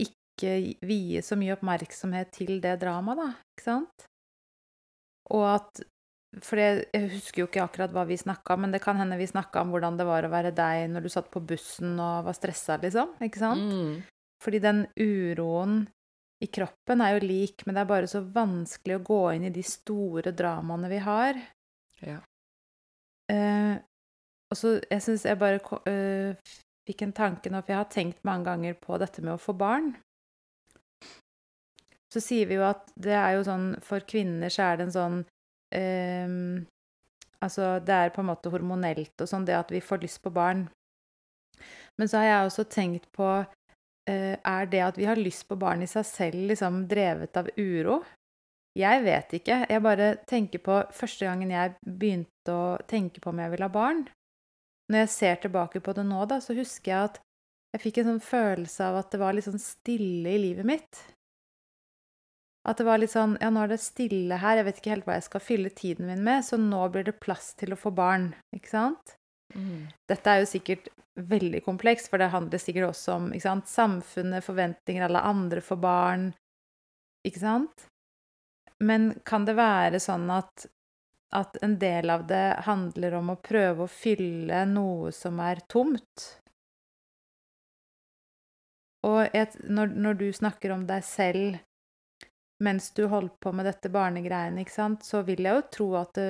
[0.00, 0.54] ikke
[0.88, 3.28] vie så mye oppmerksomhet til det dramaet, da.
[3.52, 4.06] Ikke sant?
[5.32, 5.82] Og at
[6.40, 9.18] For det, jeg husker jo ikke akkurat hva vi snakka om, men det kan hende
[9.20, 12.24] vi snakka om hvordan det var å være deg når du satt på bussen og
[12.24, 13.12] var stressa, liksom.
[13.20, 13.68] Ikke sant?
[13.68, 14.21] Mm.
[14.42, 15.84] Fordi den uroen
[16.42, 19.54] i kroppen er jo lik, men det er bare så vanskelig å gå inn i
[19.54, 21.38] de store dramaene vi har.
[22.02, 22.18] Ja.
[23.30, 23.78] Uh,
[24.52, 26.50] og så jeg syns jeg bare eh,
[26.84, 29.54] fikk en tanke nå, for jeg har tenkt mange ganger på dette med å få
[29.56, 29.94] barn.
[32.12, 34.92] Så sier vi jo at det er jo sånn For kvinner så er det en
[34.92, 35.14] sånn
[35.72, 36.66] ehm,
[37.40, 40.30] Altså, det er på en måte hormonelt og sånn, det at vi får lyst på
[40.30, 40.66] barn.
[41.98, 43.30] Men så har jeg også tenkt på
[44.10, 47.50] eh, Er det at vi har lyst på barn i seg selv, liksom drevet av
[47.56, 48.02] uro?
[48.78, 49.58] Jeg vet ikke.
[49.68, 53.72] Jeg bare tenker på første gangen jeg begynte å tenke på om jeg ville ha
[53.72, 54.06] barn.
[54.88, 57.20] Når jeg ser tilbake på det nå, da, så husker jeg at
[57.72, 61.02] jeg fikk en sånn følelse av at det var litt sånn stille i livet mitt.
[62.68, 65.08] At det var litt sånn Ja, nå er det stille her, jeg vet ikke helt
[65.08, 67.92] hva jeg skal fylle tiden min med, så nå blir det plass til å få
[67.96, 68.30] barn.
[68.54, 69.16] Ikke sant?
[69.54, 69.86] Mm.
[70.08, 73.68] Dette er jo sikkert veldig komplekst, for det handler sikkert også om sant?
[73.68, 76.28] samfunnet, forventninger, alle andre får barn.
[77.26, 77.88] Ikke sant?
[78.82, 80.66] Men kan det være sånn at,
[81.36, 86.30] at en del av det handler om å prøve å fylle noe som er tomt?
[89.06, 91.60] Og et, når, når du snakker om deg selv
[92.62, 94.62] mens du holdt på med dette barnegreiene,
[95.02, 96.28] så vil jeg jo tro at det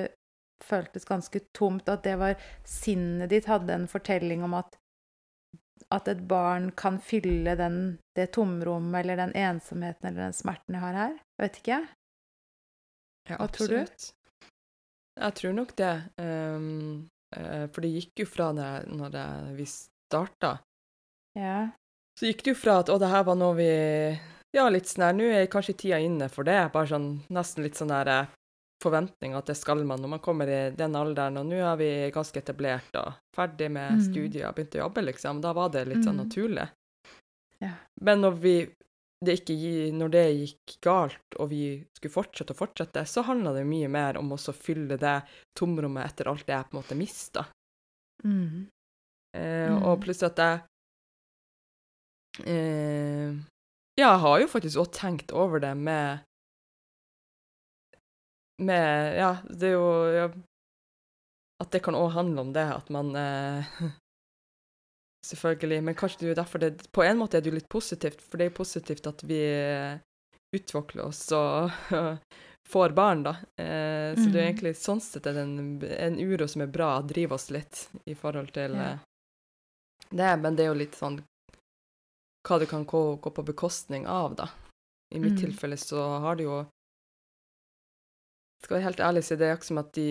[0.63, 2.35] føltes ganske tomt, at det var
[2.67, 4.79] sinnet ditt hadde en fortelling om at
[5.93, 7.75] at et barn kan fylle den,
[8.17, 11.17] det tomrommet eller den ensomheten eller den smerten jeg har her.
[11.41, 11.87] Vet ikke jeg.
[13.29, 13.75] Ja, Hva tror du?
[13.83, 14.07] absolutt.
[15.19, 15.91] Jeg tror nok det.
[16.17, 19.25] Um, uh, for det gikk jo fra det når det,
[19.59, 20.55] vi starta,
[21.37, 21.69] Ja.
[22.19, 23.69] så gikk det jo fra at å, det her var noe vi
[24.53, 26.59] Ja, litt sånn her, nå er kanskje tida inne for det.
[26.73, 28.27] Bare sånn nesten litt sånn der
[28.83, 31.77] eh, forventning at det skal man når man kommer i den alderen, og nå er
[31.77, 34.01] vi ganske etablert og ferdig med Mm.
[34.11, 35.41] studier og begynt å jobbe, liksom.
[35.41, 36.27] Da var det litt sånn Mm.
[36.27, 36.69] naturlig.
[37.61, 37.73] Ja.
[38.01, 38.69] Men når vi
[39.23, 43.65] det ikke, når det gikk galt, og vi skulle fortsette og fortsette, så handla det
[43.65, 45.23] mye mer om å fylle det
[45.55, 47.45] tomrommet etter alt det jeg på en måte mista.
[48.25, 48.67] Mm.
[49.33, 49.83] Eh, Mm.
[49.83, 50.61] Og plutselig at jeg
[52.45, 53.33] eh,
[53.95, 56.19] Ja, jeg har jo faktisk òg tenkt over det med
[58.61, 60.29] Med Ja, det er jo ja,
[61.63, 63.73] At det kan òg handle om det, at man eh,
[65.29, 65.83] selvfølgelig.
[65.83, 68.37] Men kanskje det er derfor det På en måte er det jo litt positivt, for
[68.37, 69.41] det er jo positivt at vi
[70.53, 71.71] utvikler oss og
[72.69, 73.35] får barn, da.
[73.57, 76.95] Eh, så det er jo egentlig sånn sett det en, en uro som er bra,
[77.01, 78.93] driver oss litt i forhold til Ja.
[78.93, 78.99] eh,
[80.09, 80.37] det.
[80.37, 81.21] Men det er jo litt sånn
[82.43, 84.49] hva du kan gå, gå på bekostning av, da.
[85.15, 85.41] I mitt mm.
[85.45, 86.63] tilfelle så har det jo
[88.63, 90.07] Skal være helt ærlig si, det er ikke som at de,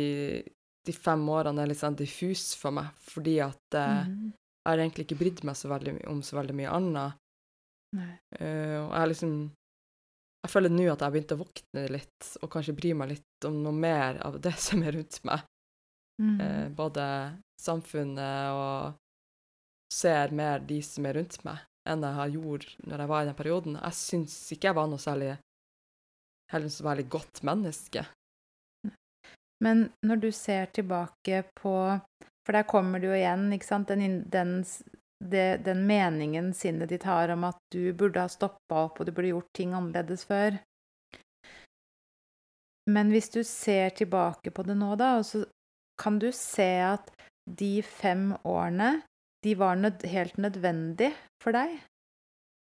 [0.87, 4.33] de fem årene er litt sånn diffus for meg, fordi at eh, Mhm.
[4.33, 7.19] jeg har egentlig ikke brydd meg så veldig, om så veldig mye annet.
[8.41, 9.35] Eh, og jeg liksom
[10.43, 13.45] Jeg føler nå at jeg har begynt å våkne litt, og kanskje bry meg litt
[13.47, 15.45] om noe mer av det som er rundt meg.
[16.21, 16.41] Mm.
[16.41, 17.05] Uh, både
[17.63, 18.97] samfunnet og
[19.95, 23.29] ser mer de som er rundt meg, enn jeg har gjort når jeg var i
[23.31, 23.79] den perioden.
[23.79, 25.31] Jeg syns ikke jeg var noe særlig
[26.53, 28.05] heller så veldig godt menneske.
[29.63, 31.75] Men når du ser tilbake på
[32.43, 34.57] For der kommer du jo igjen, ikke sant, den, den,
[35.23, 39.13] det, den meningen sinnet ditt har om at du burde ha stoppa opp, og du
[39.15, 40.57] burde gjort ting annerledes før.
[42.91, 45.45] Men hvis du ser tilbake på det nå, da, så
[46.03, 47.13] kan du se at
[47.47, 49.05] de fem årene,
[49.47, 51.79] de var nød, helt nødvendig for deg.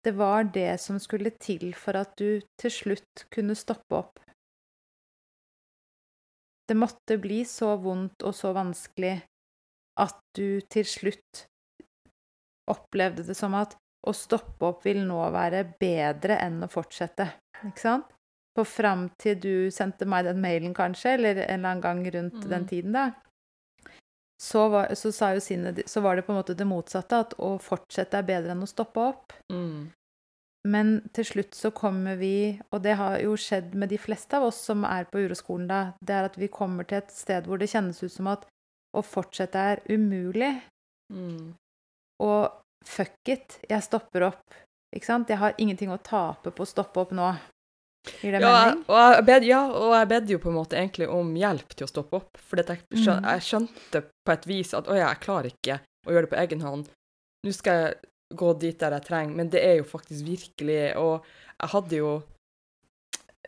[0.05, 4.19] Det var det som skulle til for at du til slutt kunne stoppe opp.
[6.69, 9.15] Det måtte bli så vondt og så vanskelig
[9.99, 11.45] at du til slutt
[12.69, 13.73] opplevde det som at
[14.07, 17.25] å stoppe opp vil nå være bedre enn å fortsette.
[17.65, 18.11] Ikke sant?
[18.55, 22.41] For fram til du sendte meg den mailen, kanskje, eller en eller annen gang rundt
[22.45, 22.69] den Mhm.
[22.69, 23.11] tiden, da,
[24.41, 28.17] så var, så, sinnet, så var det på en måte det motsatte, at å fortsette
[28.17, 29.33] er bedre enn å stoppe opp.
[29.51, 29.91] Mm.
[30.67, 34.49] Men til slutt så kommer vi, og det har jo skjedd med de fleste av
[34.49, 37.57] oss som er på uroskolen da, det er at vi kommer til et sted hvor
[37.61, 38.43] det kjennes ut som at
[38.97, 40.51] å fortsette er umulig.
[41.13, 41.53] Mm.
[42.25, 42.51] Og
[42.85, 44.57] fuck it, jeg stopper opp.
[44.95, 45.29] Ikke sant?
[45.29, 47.29] Jeg har ingenting å tape på å stoppe opp nå.
[48.21, 48.83] Gir det Ja, mening?
[48.89, 51.85] og jeg bed, ja, og jeg bedde jo på en måte egentlig om hjelp til
[51.85, 52.37] å stoppe opp.
[52.41, 53.27] For jeg, skjøn, Mhm.
[53.31, 56.41] jeg skjønte på et vis at å ja, jeg klarer ikke å gjøre det på
[56.43, 56.89] egen hånd.
[57.45, 57.95] Nå skal jeg
[58.29, 61.25] gå dit der jeg trenger, men det er jo faktisk virkelig Og
[61.59, 62.11] jeg hadde jo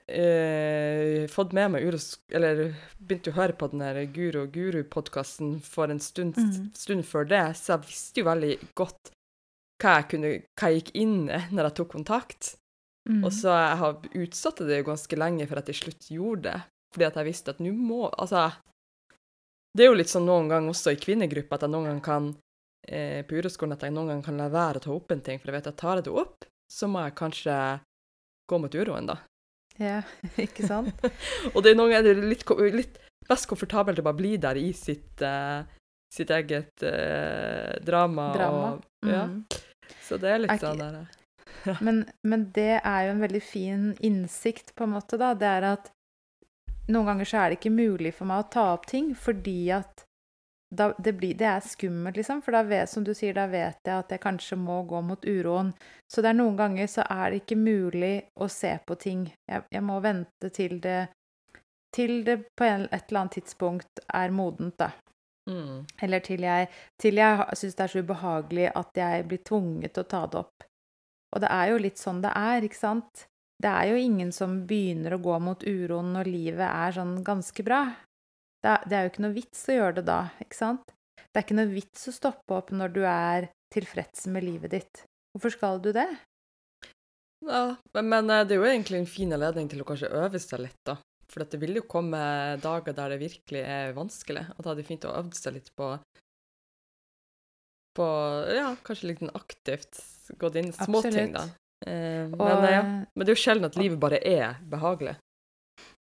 [0.08, 2.16] eh, fått med meg Uros...
[2.34, 6.72] Eller begynte å høre på den der Guru Guru-podkasten for en stund, mm.
[6.78, 9.14] stund før det, så jeg visste jo veldig godt
[9.82, 12.56] hva jeg, kunne, hva jeg gikk inn i når jeg tok kontakt.
[13.10, 13.24] Mm.
[13.26, 16.44] Og så jeg har utsatt det jo ganske lenge for at jeg til slutt gjorde
[16.50, 16.60] det.
[16.94, 18.50] Fordi at jeg visste at nå må Altså,
[19.74, 22.32] det er jo litt sånn noen ganger også i kvinnegruppa at jeg noen ganger kan
[22.88, 25.40] eh, På uroskolen at jeg noen ganger kan la være å ta opp en ting,
[25.40, 27.58] for jeg vet at tar jeg det opp, så må jeg kanskje
[28.50, 29.20] gå mot uroen, da.
[29.80, 30.02] Ja,
[30.46, 31.06] ikke sant?
[31.54, 35.24] Og det er noen ganger litt, litt mest komfortabelt å bare bli der i sitt,
[35.24, 35.64] uh,
[36.12, 38.30] sitt eget uh, drama.
[38.36, 38.70] Drama.
[38.76, 39.26] Og, ja.
[39.30, 39.42] Mm.
[40.02, 43.42] Så det er litt Er sånn der eh, Men, men det er jo en veldig
[43.44, 45.34] fin innsikt, på en måte, da.
[45.38, 45.92] Det er at
[46.92, 50.04] noen ganger så er det ikke mulig for meg å ta opp ting fordi at
[50.72, 52.42] da, det, blir, det er skummelt, liksom.
[52.46, 55.26] For da vet, som du sier, da vet jeg at jeg kanskje må gå mot
[55.28, 55.74] uroen.
[56.12, 59.26] Så det er noen ganger så er det ikke mulig å se på ting.
[59.52, 61.02] Jeg, jeg må vente til det
[61.92, 64.92] Til det på en, et eller annet tidspunkt er modent, da.
[65.50, 66.70] mm, Eller til jeg,
[67.02, 70.40] til jeg syns det er så ubehagelig at jeg blir tvunget til å ta det
[70.40, 70.64] opp.
[71.36, 73.26] Og det er jo litt sånn det er, ikke sant?
[73.62, 77.64] Det er jo ingen som begynner å gå mot uroen når livet er sånn ganske
[77.68, 77.82] bra.
[78.62, 80.92] Det er, jo ikke noe vits å gjøre det da, ikke sant?
[81.18, 85.06] Det er ikke noe vits å stoppe opp når du er tilfreds med livet ditt.
[85.34, 86.10] Hvorfor skal du det?
[87.48, 87.64] Ja,
[87.98, 90.78] men, eh, det er jo egentlig en fin anledning til å kanskje øve seg litt,
[90.86, 91.00] da.
[91.32, 92.20] For det vil jo komme
[92.62, 95.96] dager der det virkelig er vanskelig, da er det fint å øve seg litt på
[97.98, 98.06] på,
[98.56, 100.00] ja, kanskje litt aktivt
[100.40, 101.48] gått inn i småting, da.
[101.84, 102.84] Eh, men, Og, eh, ja.
[102.84, 105.18] men det er jo sjelden at livet bare er behagelig.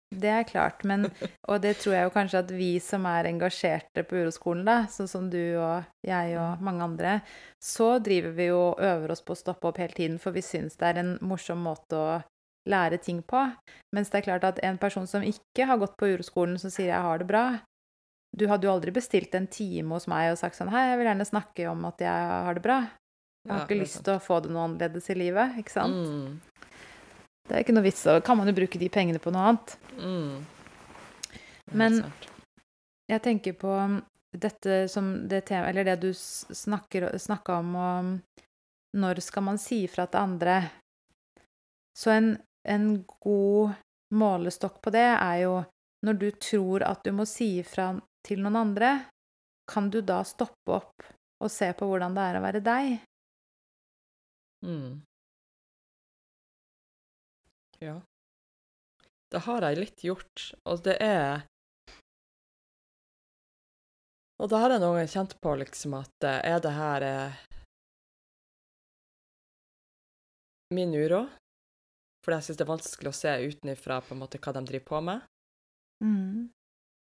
[0.08, 1.04] Det er klart, men
[1.48, 5.10] Og det tror jeg jo kanskje at vi som er engasjerte på uroskolen, da, sånn
[5.10, 7.12] som du og jeg og mange andre,
[7.60, 10.44] så driver vi jo og øver oss på å stoppe opp hele tiden, for vi
[10.44, 12.18] syns det er en morsom måte å
[12.68, 13.44] lære ting på.
[13.96, 16.92] Mens det er klart at en person som ikke har gått på uroskolen, som sier
[16.92, 17.60] 'jeg har det bra'
[18.36, 21.06] Du hadde jo aldri bestilt en time hos meg og sagt sånn 'Hei, jeg vil
[21.06, 22.08] gjerne snakke om at jeg
[22.46, 22.90] har det bra'.
[23.46, 25.94] Jeg har ikke er lyst til å få det noe annerledes i livet, ikke sant?
[25.94, 26.40] Mm,
[27.48, 29.76] Det er ikke noe vits, så kan man jo bruke de pengene på noe annet.
[29.96, 30.44] mm.
[31.72, 32.12] Men-
[33.08, 34.02] Jeg tenker på
[34.36, 38.20] dette som det tema, eller det du snakker snakka om og
[38.94, 40.70] når skal man si ifra til andre.
[41.96, 43.74] Så en, en god
[44.12, 45.64] målestokk på det er jo
[46.04, 48.92] når du tror at du må si ifra til noen andre,
[49.68, 51.08] kan du da stoppe opp
[51.40, 53.00] og se på hvordan det er å være deg.
[54.64, 55.00] Mm.
[57.84, 58.00] Ja.
[59.28, 61.46] Det har jeg litt gjort, og det er
[64.38, 67.38] Og da har jeg noen ganger kjent på liksom at eh, er det her eh,
[70.74, 71.24] min uro?
[72.22, 74.86] Fordi jeg syns det er vanskelig å se utenfra på en måte hva de driver
[74.92, 75.26] på med.
[76.04, 76.46] Mm.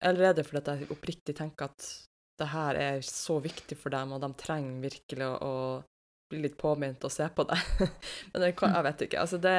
[0.09, 1.91] Eller er det fordi jeg oppriktig tenker at
[2.39, 6.57] det her er så viktig for dem, og de trenger virkelig å, å bli litt
[6.61, 7.59] påminnet og se på det?
[8.33, 9.25] Men jeg, jeg vet ikke.
[9.27, 9.57] Altså, det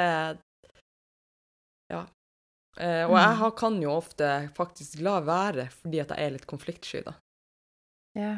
[1.92, 2.06] Ja.
[2.80, 3.40] Eh, og jeg Mm.
[3.42, 7.16] har, kan jo ofte faktisk la være fordi at jeg er litt konfliktsky, da.
[8.18, 8.36] Ja.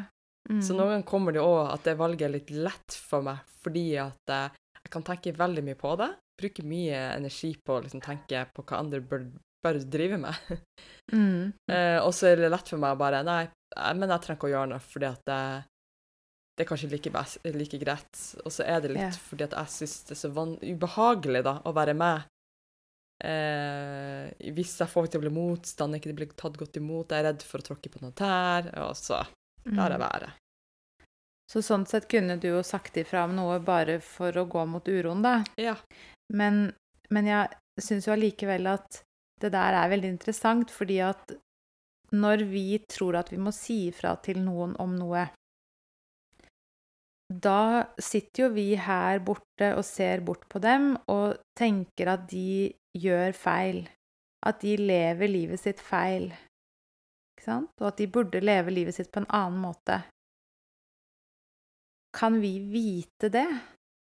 [0.50, 0.62] Mm.
[0.62, 3.84] Så noen ganger kommer det òg at det valget er litt lett for meg, fordi
[4.02, 4.50] at eh,
[4.82, 6.10] jeg kan tenke veldig mye på det.
[6.40, 9.28] Bruke mye energi på å liksom, tenke på hva andre bør,
[9.62, 10.34] bør drive med.
[11.12, 11.52] Mm.
[11.72, 13.44] Eh, og så er det lett for meg å bare Nei,
[13.76, 15.38] eh, men jeg trenger ikke å gjøre noe, fordi at det,
[16.56, 18.24] det er kanskje like, best, like greit.
[18.42, 19.22] Og så er det litt yeah.
[19.30, 22.26] fordi at jeg syns det er så ubehagelig da, å være med.
[23.22, 27.22] Eh, hvis jeg får til å bli motstand, ikke det blir tatt godt imot, jeg
[27.22, 29.20] er redd for å tråkke på noen tær, og så
[29.70, 30.08] lar jeg Mm.
[30.08, 30.32] være.
[31.52, 34.84] Så sånn sett kunne du jo sagt ifra om noe bare for å gå mot
[34.88, 35.44] uroen, da.
[35.60, 35.76] Ja.
[36.32, 36.72] Men,
[37.10, 39.02] men jeg syns jo allikevel at
[39.40, 41.34] det der er veldig interessant, fordi at
[42.12, 45.28] når vi tror at vi må si ifra til noen om noe,
[47.40, 52.72] da sitter jo vi her borte og ser bort på dem og tenker at de
[52.98, 53.84] gjør feil.
[54.42, 56.32] At de lever livet sitt feil.
[57.32, 57.70] Ikke sant?
[57.80, 60.02] Og at de burde leve livet sitt på en annen måte.
[62.12, 63.48] Kan vi vite det?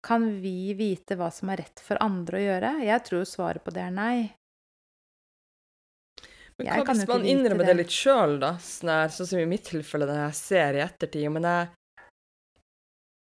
[0.03, 2.71] Kan vi vite hva som er rett for andre å gjøre?
[2.89, 4.17] Jeg tror svaret på det er nei.
[6.59, 7.79] Men hva hvis man innrømmer det, det.
[7.85, 8.57] litt sjøl, da?
[8.61, 11.29] Sånn, sånn som i mitt tilfelle, når jeg ser i ettertid.
[11.33, 11.71] Men jeg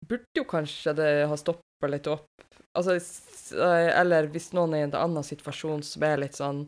[0.08, 2.28] burde jo kanskje det ha stoppa litt opp.
[2.78, 2.96] Altså,
[3.58, 6.67] eh, eller hvis noen er i en annen situasjon som er litt sånn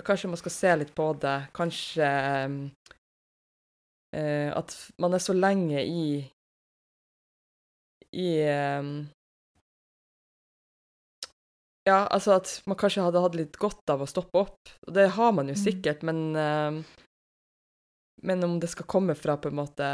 [0.00, 1.34] Kanskje man skal se litt på det.
[1.52, 2.06] Kanskje
[4.14, 4.72] eh, At
[5.02, 6.04] man er så lenge i
[8.16, 8.86] I eh,
[11.88, 14.72] Ja, altså at man kanskje hadde hatt litt godt av å stoppe opp.
[14.86, 15.64] Og det har man jo Mm.
[15.64, 16.82] sikkert, men eh,
[18.22, 19.86] Men om det skal komme fra på en måte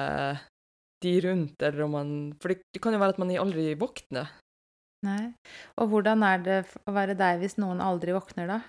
[1.04, 4.30] de rundt, eller om man For det, det kan jo være at man aldri våkner.
[5.04, 5.35] Nei.
[5.78, 8.61] Og hvordan er det å være deg hvis noen aldri våkner, da?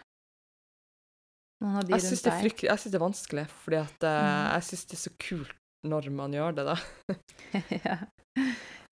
[1.63, 2.41] Noen av de Jeg syns rundt det, deg?
[2.43, 4.51] frykt- jeg synes det er vanskelig, fordi at eh, Mm.
[4.53, 5.55] jeg syns det er så kult
[5.87, 6.77] når man gjør det, da.
[7.87, 7.97] ja.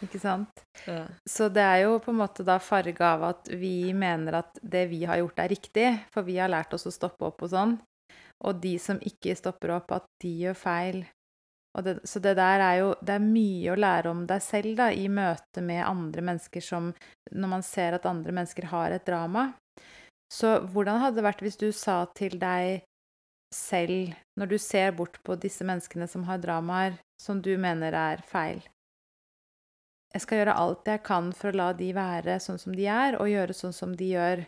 [0.04, 0.64] Ikke sant?
[0.88, 1.08] Ja.
[1.28, 4.84] Så det er jo på en måte da farge av at vi mener at det
[4.92, 7.78] vi har gjort er riktig, for vi har lært oss å stoppe opp og sånn.
[8.46, 11.00] Og de som ikke stopper opp, at de gjør feil.
[11.84, 14.90] Det, så det der er jo Det er mye å lære om deg selv da,
[14.96, 16.94] i møte med andre mennesker som
[17.32, 19.50] Når man ser at andre mennesker har et drama.
[20.32, 22.86] Så hvordan hadde det vært hvis du sa til deg
[23.54, 28.24] selv, når du ser bort på disse menneskene som har dramaer som du mener er
[28.28, 28.64] feil
[30.14, 33.20] Jeg skal gjøre alt jeg kan for å la de være sånn som de er,
[33.20, 34.46] og gjøre sånn som de gjør.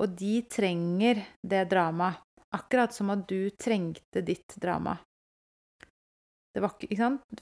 [0.00, 2.20] Og de trenger det dramaet,
[2.56, 4.96] akkurat som at du trengte ditt drama.
[6.54, 6.74] Det var,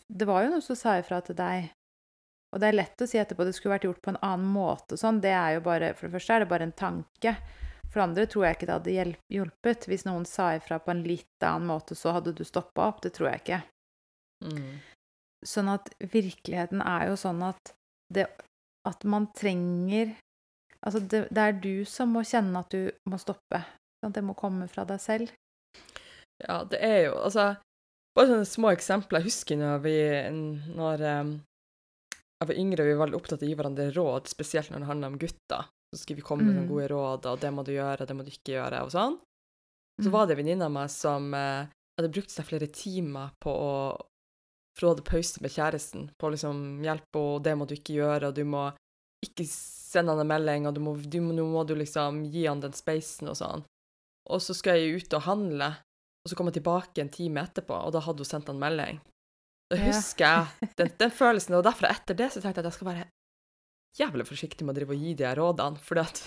[0.09, 1.71] det var jo noe som sa ifra til deg.
[2.53, 4.53] Og det er lett å si etterpå at det skulle vært gjort på en annen
[4.53, 5.21] måte og sånn.
[5.25, 7.35] Det er jo bare, For det første er det bare en tanke.
[7.89, 9.89] For det andre tror jeg ikke det hadde hjulpet.
[9.89, 13.03] Hvis noen sa ifra på en litt annen måte, så hadde du stoppa opp.
[13.05, 13.61] Det tror jeg ikke.
[14.45, 14.79] Mm.
[15.49, 17.75] Sånn at virkeligheten er jo sånn at
[18.15, 18.29] det
[18.89, 20.15] At man trenger
[20.87, 23.59] Altså, det, det er du som må kjenne at du må stoppe.
[24.07, 25.33] At det må komme fra deg selv.
[26.39, 27.49] Ja, det er jo Altså,
[28.19, 29.21] bare sånne små eksempler.
[29.23, 29.95] Jeg husker når vi
[30.77, 31.31] Når um,
[32.39, 34.91] jeg var yngre, vi var veldig opptatt av å gi hverandre råd, spesielt når det
[34.93, 35.65] handler om gutter.
[35.95, 36.71] Så skulle vi komme med sånne Mm.
[36.71, 39.17] gode råd, og det må du gjøre, det må du ikke gjøre, og sånn.
[39.99, 40.13] Så Mm.
[40.13, 41.67] var det en venninne av meg som uh,
[41.99, 43.73] hadde brukt seg flere timer på å
[44.79, 47.97] For hun hadde pause med kjæresten på å liksom hjelpe henne, det må du ikke
[47.99, 48.69] gjøre, og du må
[49.27, 52.61] ikke sende han en melding, og du må, du, nå må du liksom gi han
[52.61, 53.65] den spacen og sånn.
[54.31, 55.73] Og så skal jeg ut og handle,
[56.29, 58.99] og så kom jeg tilbake en time etterpå, og da hadde hun sendt han melding.
[59.73, 62.77] Da husker jeg den, den følelsen, og derfor etter det så tenkte jeg at jeg
[62.77, 63.07] skal være
[63.99, 66.21] jævlig forsiktig med å drive og gi de her rådene, fordi at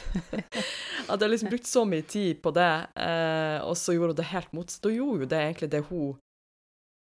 [1.14, 2.72] at jeg liksom brukt så mye tid på det,
[3.06, 4.82] eh, og så gjorde hun det helt motsatt.
[4.84, 6.18] Da gjorde jo det egentlig det hun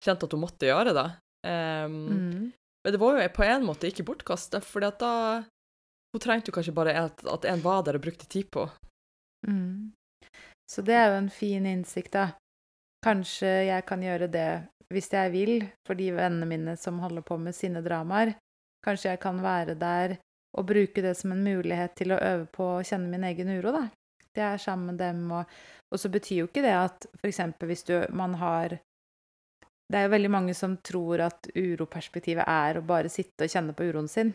[0.05, 1.07] kjente at hun måtte gjøre, da.
[1.43, 2.53] Um, Mm.
[2.83, 5.45] Men det var jo på en måte ikke bortkastet, for da
[6.13, 8.67] Hun trengte jo kanskje bare at, at en var der og brukte tid på.
[9.49, 9.95] Mm.
[10.69, 12.35] Så det er jo en fin innsikt, da.
[13.03, 14.51] Kanskje jeg kan gjøre det
[14.93, 15.55] hvis jeg vil,
[15.87, 18.35] for de vennene mine som holder på med sine dramaer.
[18.85, 20.17] Kanskje jeg kan være der
[20.59, 23.73] og bruke det som en mulighet til å øve på å kjenne min egen uro,
[23.73, 23.87] da.
[24.33, 25.49] Det er sammen med dem, og,
[25.93, 27.41] og så betyr jo ikke det at f.eks.
[27.69, 28.79] hvis du, man har
[29.93, 33.75] Det er jo veldig mange som tror at uroperspektivet er å bare sitte og kjenne
[33.77, 34.33] på uroen sin.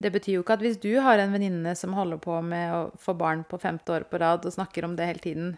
[0.00, 2.80] Det betyr jo ikke at hvis du har en venninne som holder på med å
[3.00, 5.52] få barn på femte år på rad og snakker om det hele tiden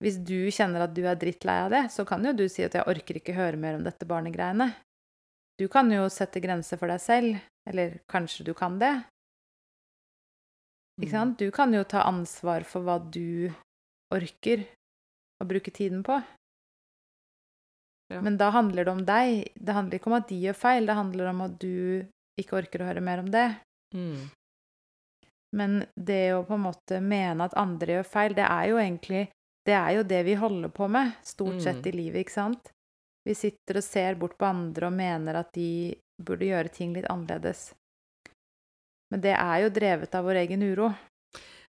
[0.00, 2.72] Hvis du kjenner at du er drittlei av det, så kan jo du si at
[2.72, 4.74] 'jeg orker ikke høre mer om dette barnegreiene'.
[5.58, 9.04] Du kan jo sette grenser for deg selv, eller kanskje du kan det.
[11.00, 11.20] Ikke Mm.
[11.20, 11.38] sant?
[11.38, 13.52] Du kan jo ta ansvar for hva du
[14.12, 14.66] orker
[15.40, 16.22] å bruke tiden på.
[18.10, 18.20] Ja.
[18.20, 19.52] Men da handler det om deg.
[19.54, 22.06] Det handler ikke om at de gjør feil, det handler om at du
[22.40, 23.56] ikke orker å høre mer om det.
[23.94, 24.30] Mm.
[25.52, 29.28] Men det å på en måte mene at andre gjør feil, det er jo egentlig
[29.66, 31.88] Det er jo det vi holder på med stort sett Mm.
[31.88, 32.70] i livet, ikke sant?
[33.24, 37.04] Vi sitter og ser bort på andre og mener at de burde gjøre ting litt
[37.12, 37.74] annerledes.
[39.10, 40.92] Men det er jo drevet av vår egen uro.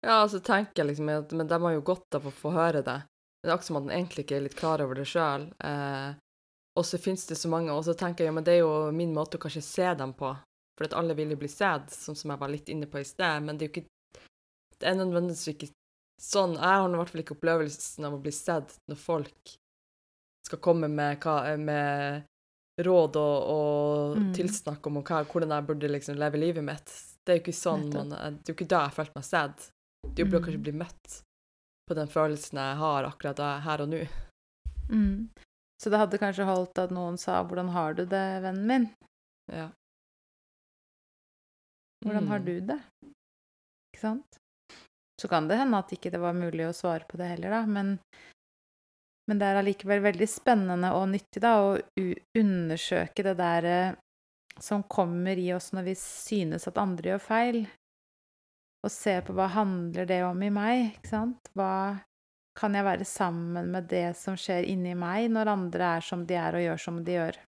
[0.03, 2.83] Ja, altså tenker jeg liksom at Men de har jo godt av å få høre
[2.83, 3.03] det.
[3.43, 5.49] Det er akkurat som at en egentlig ikke er litt klar over det sjøl.
[5.65, 6.15] Eh,
[6.79, 8.91] og så finnes det så mange, og så tenker jeg ja, men det er jo
[8.95, 10.37] min måte å kanskje se dem på.
[10.79, 13.05] For at alle vil jo bli sett, sånn som jeg var litt inne på i
[13.07, 13.43] sted.
[13.43, 13.89] Men det er jo ikke
[14.79, 15.73] Det er nødvendigvis ikke
[16.21, 19.55] sånn Jeg har i hvert fall ikke opplevelsen av å bli sett når folk
[20.49, 22.25] skal komme med, hva, med
[22.81, 24.33] råd og, og Mm.
[24.35, 26.87] tilsnakk om hva, hvordan jeg burde liksom leve livet mitt.
[27.25, 29.71] Det er jo ikke sånn man Det er jo ikke da jeg følte meg sett.
[30.07, 30.45] Det er jo kanskje å Mm.
[30.47, 31.23] kanskje bli møtt
[31.89, 34.09] på den følelsen jeg har akkurat her og nå.
[34.89, 35.29] Mm.
[35.81, 38.91] Så det hadde kanskje holdt at noen sa 'Hvordan har du det, vennen min?'
[39.53, 39.71] Ja.
[42.05, 42.45] Hvordan har Mm.
[42.45, 42.81] du det?
[43.93, 44.38] Ikke sant?
[45.19, 47.63] Så kan det hende at ikke det var mulig å svare på det heller, da,
[47.67, 47.97] men
[49.29, 52.05] men det er allikevel veldig spennende og nyttig da, å
[52.41, 53.97] undersøke det der eh,
[54.59, 57.59] som kommer i oss når vi synes at andre gjør feil.
[58.87, 61.51] Og se på hva handler det om i meg, ikke sant?
[61.53, 61.99] Hva
[62.59, 66.39] kan jeg være sammen med det som skjer inni meg, når andre er som de
[66.39, 67.41] er og gjør som de gjør?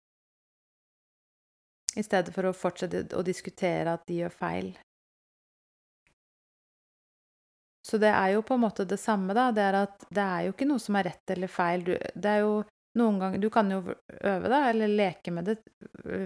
[1.96, 4.74] I stedet for å fortsette å diskutere at de gjør feil.
[7.90, 9.50] Så det er jo på en måte det samme, da.
[9.56, 11.86] Det er at det er jo ikke noe som er rett eller feil.
[11.88, 12.60] Du, det er jo
[13.00, 15.60] noen ganger Du kan jo øve, da, eller leke med det,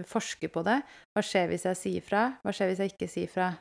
[0.08, 0.80] forske på det.
[1.14, 2.24] Hva skjer hvis jeg sier fra?
[2.44, 3.52] Hva skjer hvis jeg ikke sier fra?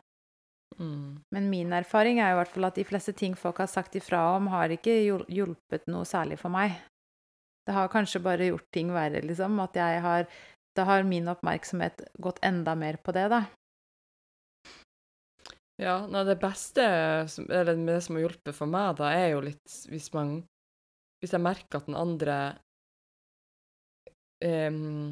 [0.79, 1.21] Mm.
[1.35, 3.95] Men min erfaring er jo i hvert fall at de fleste ting folk har sagt
[3.99, 6.75] ifra om, har ikke hjulpet noe særlig for meg.
[7.63, 9.59] Det har kanskje bare gjort ting verre, liksom.
[9.63, 10.27] At jeg har
[10.73, 13.43] Da har min oppmerksomhet gått enda mer på det, da.
[15.81, 16.83] Ja, nei, det beste,
[17.29, 20.43] som- eller det som har hjulpet for meg, da, er jo litt hvis man
[21.23, 22.57] Hvis jeg merker at den andre
[24.43, 25.09] um,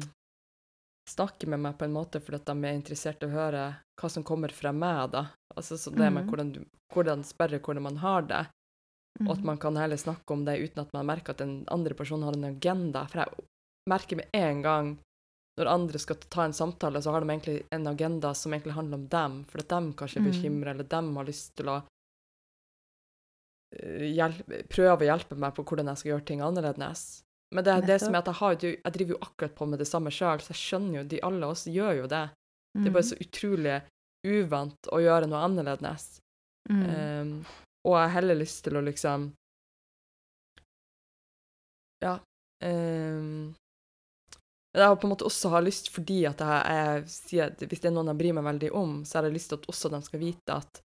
[1.08, 3.62] snakker med meg på en måte fordi at de er interessert i å høre
[3.96, 5.22] hva som kommer fra meg, da.
[5.56, 6.28] Altså så det med Mhm.
[6.28, 8.46] hvordan, du, hvordan spørre hvordan man har det,
[9.22, 9.44] og at Mhm.
[9.44, 12.34] man kan heller snakke om det uten at man merker at den andre personen har
[12.34, 13.06] en agenda.
[13.08, 13.28] For jeg
[13.88, 14.98] merker med en gang
[15.58, 19.00] når andre skal ta en samtale, så har de egentlig en agenda som egentlig handler
[19.02, 20.68] om dem, for at de kanskje er Mm.
[20.68, 21.82] eller de har lyst til å
[23.76, 27.22] eh, hjelpe, prøve å hjelpe meg på hvordan jeg skal gjøre ting annerledes.
[27.52, 29.88] Men det det som er at jeg, har, jeg driver jo akkurat på med det
[29.88, 32.30] samme sjøl, så jeg skjønner jo de alle oss gjør jo det.
[32.72, 33.82] Det er bare så utrolig
[34.24, 36.20] uvant å gjøre noe annerledes.
[36.70, 36.82] Mm.
[36.88, 37.32] Um,
[37.84, 39.32] og jeg har heller lyst til å liksom
[42.02, 42.18] Ja.
[42.62, 43.54] Um,
[44.74, 47.94] jeg har på en måte også har lyst, fordi at jeg, sier hvis det er
[47.96, 50.20] noen jeg bryr meg veldig om, så har jeg lyst til at også de skal
[50.22, 50.80] vite at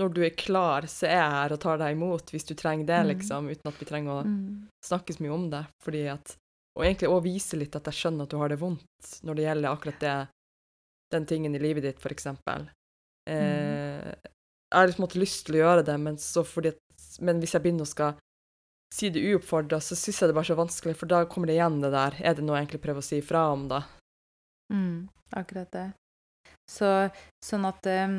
[0.00, 2.86] når du er klar, så er jeg her og tar deg imot hvis du trenger
[2.88, 3.08] det, Mm.
[3.12, 4.68] liksom, uten at vi trenger å Mm.
[4.84, 5.66] snakke så mye om det.
[5.84, 6.36] Fordi at
[6.74, 9.44] Og egentlig òg vise litt at jeg skjønner at du har det vondt når det
[9.44, 10.28] gjelder akkurat det,
[11.12, 12.70] den tingen i livet ditt, for eksempel.
[13.28, 16.72] Eh, jeg har liksom hatt lyst til å gjøre det, men, så fordi
[17.20, 18.14] men hvis jeg begynner å skal
[18.92, 21.80] si det uoppfordra, så syns jeg det er så vanskelig, for da kommer det igjen
[21.82, 22.18] det der.
[22.20, 23.82] Er det noe jeg egentlig prøver å si ifra om, da?
[24.72, 25.08] Mm,
[25.40, 25.88] akkurat det.
[26.70, 26.88] Så,
[27.44, 28.16] sånn at um,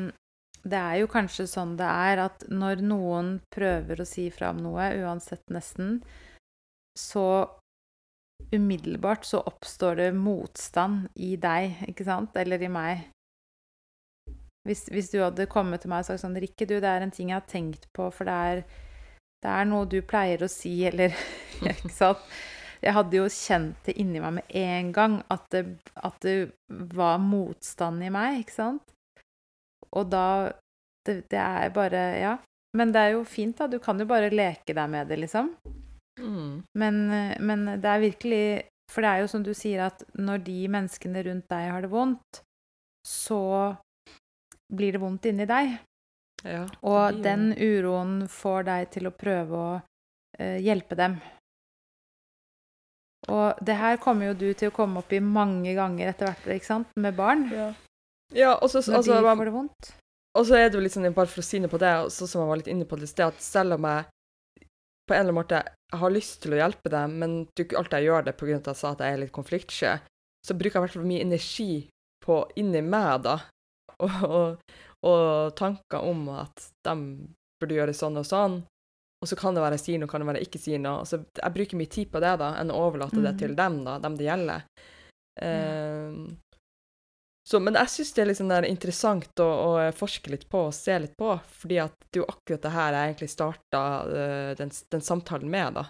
[0.64, 4.62] det er jo kanskje sånn det er at når noen prøver å si fra om
[4.64, 5.98] noe, uansett nesten,
[6.98, 7.26] så
[8.54, 12.36] umiddelbart så oppstår det motstand i deg, ikke sant?
[12.38, 13.10] Eller i meg.
[14.64, 17.12] Hvis, hvis du hadde kommet til meg og sagt sånn Rikke, du, det er en
[17.12, 18.62] ting jeg har tenkt på, for det er,
[19.44, 21.14] det er noe du pleier å si, eller
[21.74, 22.24] Ikke sant?
[22.84, 25.62] Jeg hadde jo kjent det inni meg med en gang at det,
[26.04, 26.36] at det
[26.68, 28.92] var motstand i meg, ikke sant?
[29.94, 30.26] Og da
[31.06, 32.34] det, det er bare Ja.
[32.74, 33.68] Men det er jo fint, da.
[33.70, 35.52] Du kan jo bare leke deg med det, liksom.
[36.18, 36.64] Mm.
[36.74, 36.96] Men,
[37.38, 38.44] men det er virkelig
[38.90, 41.90] For det er jo som du sier, at når de menneskene rundt deg har det
[41.92, 42.42] vondt,
[43.06, 43.40] så
[44.74, 45.78] blir det vondt inni deg.
[46.44, 49.70] Ja, Og den uroen får deg til å prøve å
[50.38, 51.16] eh, hjelpe dem.
[53.32, 56.48] Og det her kommer jo du til å komme opp i mange ganger etter hvert,
[56.58, 57.46] ikke sant, med barn.
[57.52, 57.70] Ja.
[58.36, 59.94] ja, og så altså, får det vondt.
[60.34, 62.12] Og så er det jo litt sånn, bare for å si noe på det, og
[62.12, 64.04] så som jeg var litt inne på det i sted, at selv om jeg
[65.04, 65.60] på en eller annen måte
[65.94, 68.56] har lyst til å hjelpe dem, men ikke alltid jeg gjør det pga.
[68.56, 69.92] at jeg sa at jeg er litt konfliktsky,
[70.44, 71.72] så bruker jeg i hvert fall mye energi
[72.24, 73.36] på inni meg, da,
[74.04, 74.56] og, og,
[75.04, 76.94] og tanker om at de
[77.60, 78.62] burde gjøre sånn og sånn.
[79.22, 81.04] Og så kan det være jeg sier noe, kan det være jeg ikke sier noe.
[81.08, 83.38] Så jeg bruker mye tid på det, da, enn å overlate det Mhm.
[83.40, 84.64] til dem, da, dem det gjelder.
[85.40, 86.12] Eh,
[87.46, 90.96] så, men jeg syns det er der interessant å, å forske litt på og se
[90.98, 93.82] litt på, fordi at det er jo akkurat det her jeg egentlig starta
[94.56, 95.84] den, den samtalen med, da.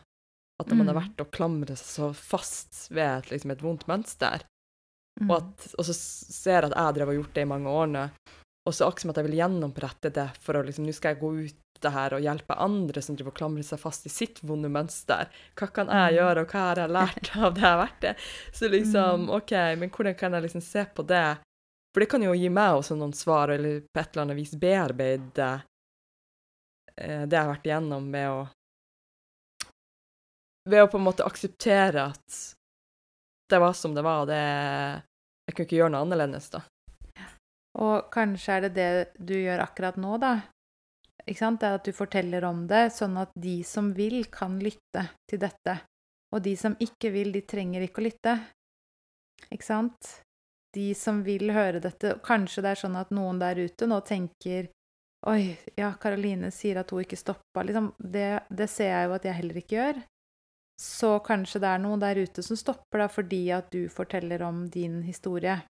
[0.61, 1.03] At man man har Mm.
[1.03, 4.43] vært og klamret seg så fast ved et, liksom, et vondt mønster,
[5.21, 5.31] Mm.
[5.31, 7.87] og, at, og så ser jeg at jeg drev og gjort det i mange år
[7.87, 8.11] nå,
[8.67, 11.21] og så akkurat som at jeg vil gjennombrette det for å liksom, nå skal jeg
[11.21, 14.39] gå ut det her og hjelpe andre som driver og klamrer seg fast i sitt
[14.47, 15.29] vonde mønster.
[15.59, 16.17] Hva kan jeg Mm.
[16.17, 18.15] gjøre, og hva har jeg lært av det jeg har vært det?
[18.57, 19.35] Så liksom, Mm.
[19.37, 21.39] OK, men hvordan kan jeg liksom se på det?
[21.93, 24.55] For det kan jo gi meg også noen svar, eller på et eller annet vis
[24.57, 25.63] bearbeide
[26.97, 28.49] eh, det jeg har vært igjennom med å
[30.67, 32.37] Ved å på en måte akseptere at
[33.53, 34.39] det var som det var, det
[35.45, 36.63] Jeg kunne ikke gjøre noe annerledes, da.
[37.83, 40.35] Og kanskje er det det du gjør akkurat nå, da.
[41.25, 41.61] Ikke sant?
[41.61, 45.41] Det er at du forteller om det, sånn at de som vil, kan lytte til
[45.43, 45.79] dette.
[46.35, 48.37] Og de som ikke vil, de trenger ikke å lytte.
[49.51, 50.15] Ikke sant?
[50.75, 54.67] De som vil høre dette Kanskje det er sånn at noen der ute nå tenker
[55.31, 57.63] Oi, ja, Karoline sier at hun ikke stoppa.
[57.65, 60.01] Liksom, det, det ser jeg jo at jeg heller ikke gjør.
[60.81, 64.67] Så kanskje det er noen der ute som stopper da fordi at du forteller om
[64.69, 65.63] din historie.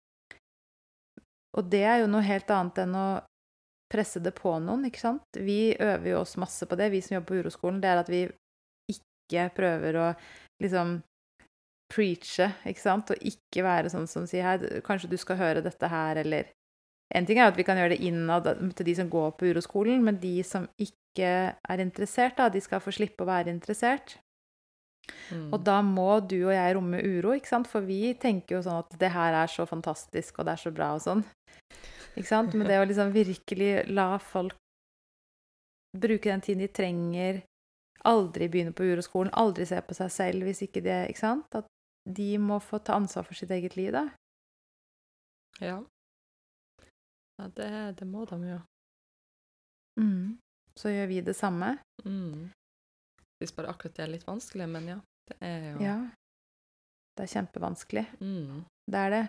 [1.59, 3.07] Og det er jo noe helt annet enn å
[3.92, 5.36] presse det på noen, ikke sant?
[5.36, 7.80] Vi øver jo oss masse på det, vi som jobber på uroskolen.
[7.82, 8.22] Det er at vi
[8.88, 10.07] ikke prøver å
[10.64, 10.96] liksom
[11.92, 13.12] preache, ikke sant?
[13.12, 16.50] Og ikke være sånn som sier her, kanskje du skal høre dette her, eller
[17.12, 19.98] En ting er at vi kan gjøre det innad til de som går på uroskolen,
[20.00, 24.14] men de som ikke er interessert, da, de skal få slippe å være interessert.
[25.32, 25.48] Mm.
[25.52, 27.70] Og da må du og jeg romme uro, ikke sant?
[27.70, 30.74] For vi tenker jo sånn at det her er så fantastisk, og det er så
[30.74, 31.24] bra og sånn.
[32.12, 32.54] Ikke sant?
[32.54, 34.58] Men det å liksom virkelig la folk
[35.96, 37.42] bruke den tiden de trenger,
[38.08, 41.54] aldri begynne på uroskolen, aldri se på seg selv hvis ikke det Ikke sant?
[41.54, 41.68] At
[42.08, 44.08] de må få ta ansvar for sitt eget liv, da.
[45.62, 45.76] Ja.
[47.38, 47.68] Ja, det,
[48.00, 48.58] det må de jo.
[50.00, 50.38] Mm.
[50.74, 51.76] Så gjør vi det samme.
[52.04, 52.50] Mm.
[53.43, 54.99] Hvis bare akkurat det er litt vanskelig, men ja.
[55.28, 55.97] Det er jo Ja.
[57.12, 58.07] Det er kjempevanskelig.
[58.22, 58.62] Mm.
[58.88, 59.24] Det er det.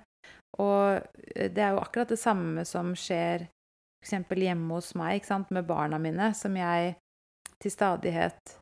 [0.63, 1.01] Og
[1.35, 3.47] det er jo akkurat det samme som skjer
[4.03, 4.13] f.eks.
[4.29, 6.95] hjemme hos meg ikke sant, med barna mine, som jeg
[7.59, 8.57] til stadighet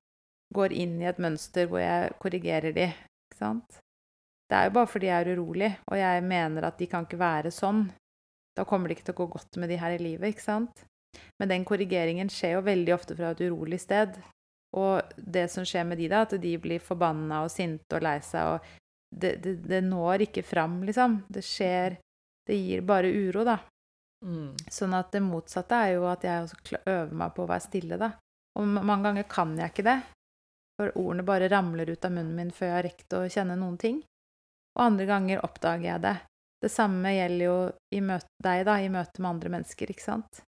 [0.53, 2.89] går inn i et mønster hvor jeg korrigerer de.
[2.91, 3.79] Ikke sant?
[4.51, 7.21] Det er jo bare fordi jeg er urolig, og jeg mener at de kan ikke
[7.21, 7.85] være sånn.
[8.57, 10.83] Da kommer det ikke til å gå godt med de her i livet, ikke sant?
[11.39, 14.17] Men den korrigeringen skjer jo veldig ofte fra et urolig sted.
[14.77, 18.19] Og det som skjer med de da, at de blir forbanna og sinte og lei
[18.23, 18.69] seg, og
[19.11, 21.23] det, det, det når ikke fram, liksom.
[21.27, 21.99] Det skjer
[22.47, 23.59] Det gir bare uro, da.
[24.25, 24.55] Mm.
[24.65, 27.99] Sånn at det motsatte er jo at jeg også øver meg på å være stille,
[28.01, 28.09] da.
[28.57, 29.99] Og mange ganger kan jeg ikke det.
[30.79, 33.77] For ordene bare ramler ut av munnen min før jeg har rekt å kjenne noen
[33.79, 34.01] ting.
[34.73, 36.15] Og andre ganger oppdager jeg det.
[36.61, 37.57] Det samme gjelder jo
[37.93, 40.41] i møte, deg, da, i møte med andre mennesker, ikke sant.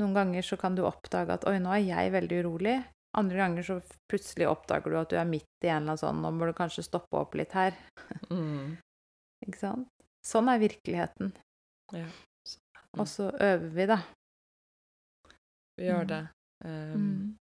[0.00, 2.80] Noen ganger så kan du oppdage at 'oi, nå er jeg veldig urolig'.
[3.18, 3.80] Andre ganger så
[4.10, 6.52] plutselig oppdager du at du er midt i en eller annen sånn 'nå må du
[6.54, 7.74] kanskje stoppe opp litt her'.
[8.30, 8.76] Mm.
[9.46, 9.88] Ikke sant?
[10.24, 11.32] Sånn er virkeligheten.
[11.92, 12.06] Ja.
[12.98, 13.96] Og så øver vi, da.
[15.78, 16.08] Vi gjør Mm.
[16.08, 16.28] det.
[16.64, 17.36] Um, Mm.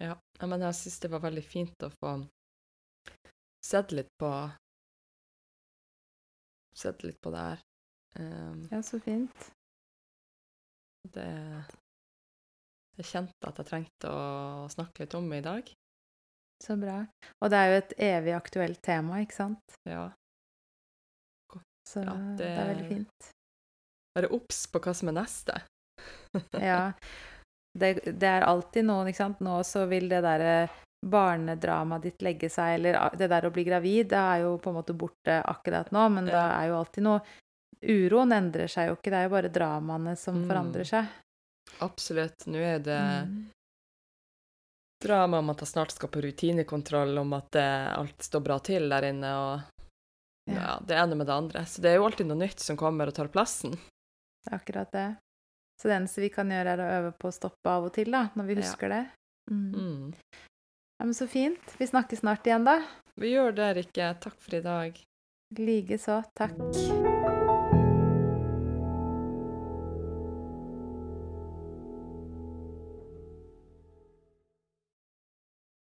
[0.00, 0.14] Ja.
[0.40, 2.28] ja, men jeg syns det var veldig fint å få
[3.64, 4.52] sett litt på
[6.74, 7.60] Sett litt på det her.
[8.20, 9.50] Um, Ja, så fint.
[11.12, 11.64] det
[12.98, 15.68] Jeg kjente at jeg trengte å snakke litt om i dag.
[16.64, 16.96] Så bra.
[17.40, 19.76] Og det er jo et evig aktuelt tema, ikke sant?
[19.86, 20.08] Ja.
[21.88, 22.36] Så Ja, det...
[22.42, 23.28] det- er veldig fint.
[24.18, 25.60] Være obs på hva som er neste.
[26.70, 26.92] Ja.
[27.78, 29.40] Det, det er alltid noen, ikke sant.
[29.44, 30.68] Nå så vil det derre
[31.06, 34.78] barnedramaet ditt legge seg, eller det der å bli gravid, det er jo på en
[34.80, 37.20] måte borte akkurat nå, men det er jo alltid noe
[37.78, 40.48] Uroen endrer seg jo ikke, det er jo bare dramaene som Mm.
[40.50, 41.06] forandrer seg.
[41.80, 42.46] Absolutt.
[42.46, 43.50] Nå er det Mm.
[45.00, 48.88] drama om at jeg snart skal på rutinekontroll, om at det, alt står bra til
[48.90, 49.60] der inne, og
[50.48, 50.54] ja.
[50.54, 50.78] Ja.
[50.84, 51.60] det ene med det andre.
[51.66, 53.72] Så det er jo alltid noe nytt som kommer og tar plassen.
[53.78, 55.16] Det er akkurat det.
[55.80, 58.10] Så det eneste vi kan gjøre, er å øve på å stoppe av og til,
[58.10, 58.60] da, når vi Ja.
[58.62, 59.04] husker det.
[59.50, 59.72] Mm.
[59.74, 60.14] Mm.
[60.98, 61.60] Ja, men så fint.
[61.78, 62.80] Vi snakkes snart igjen, da.
[63.16, 64.18] Vi gjør det, Rikke.
[64.20, 64.98] Takk for i dag.
[65.54, 66.24] Likeså.
[66.34, 67.14] Takk.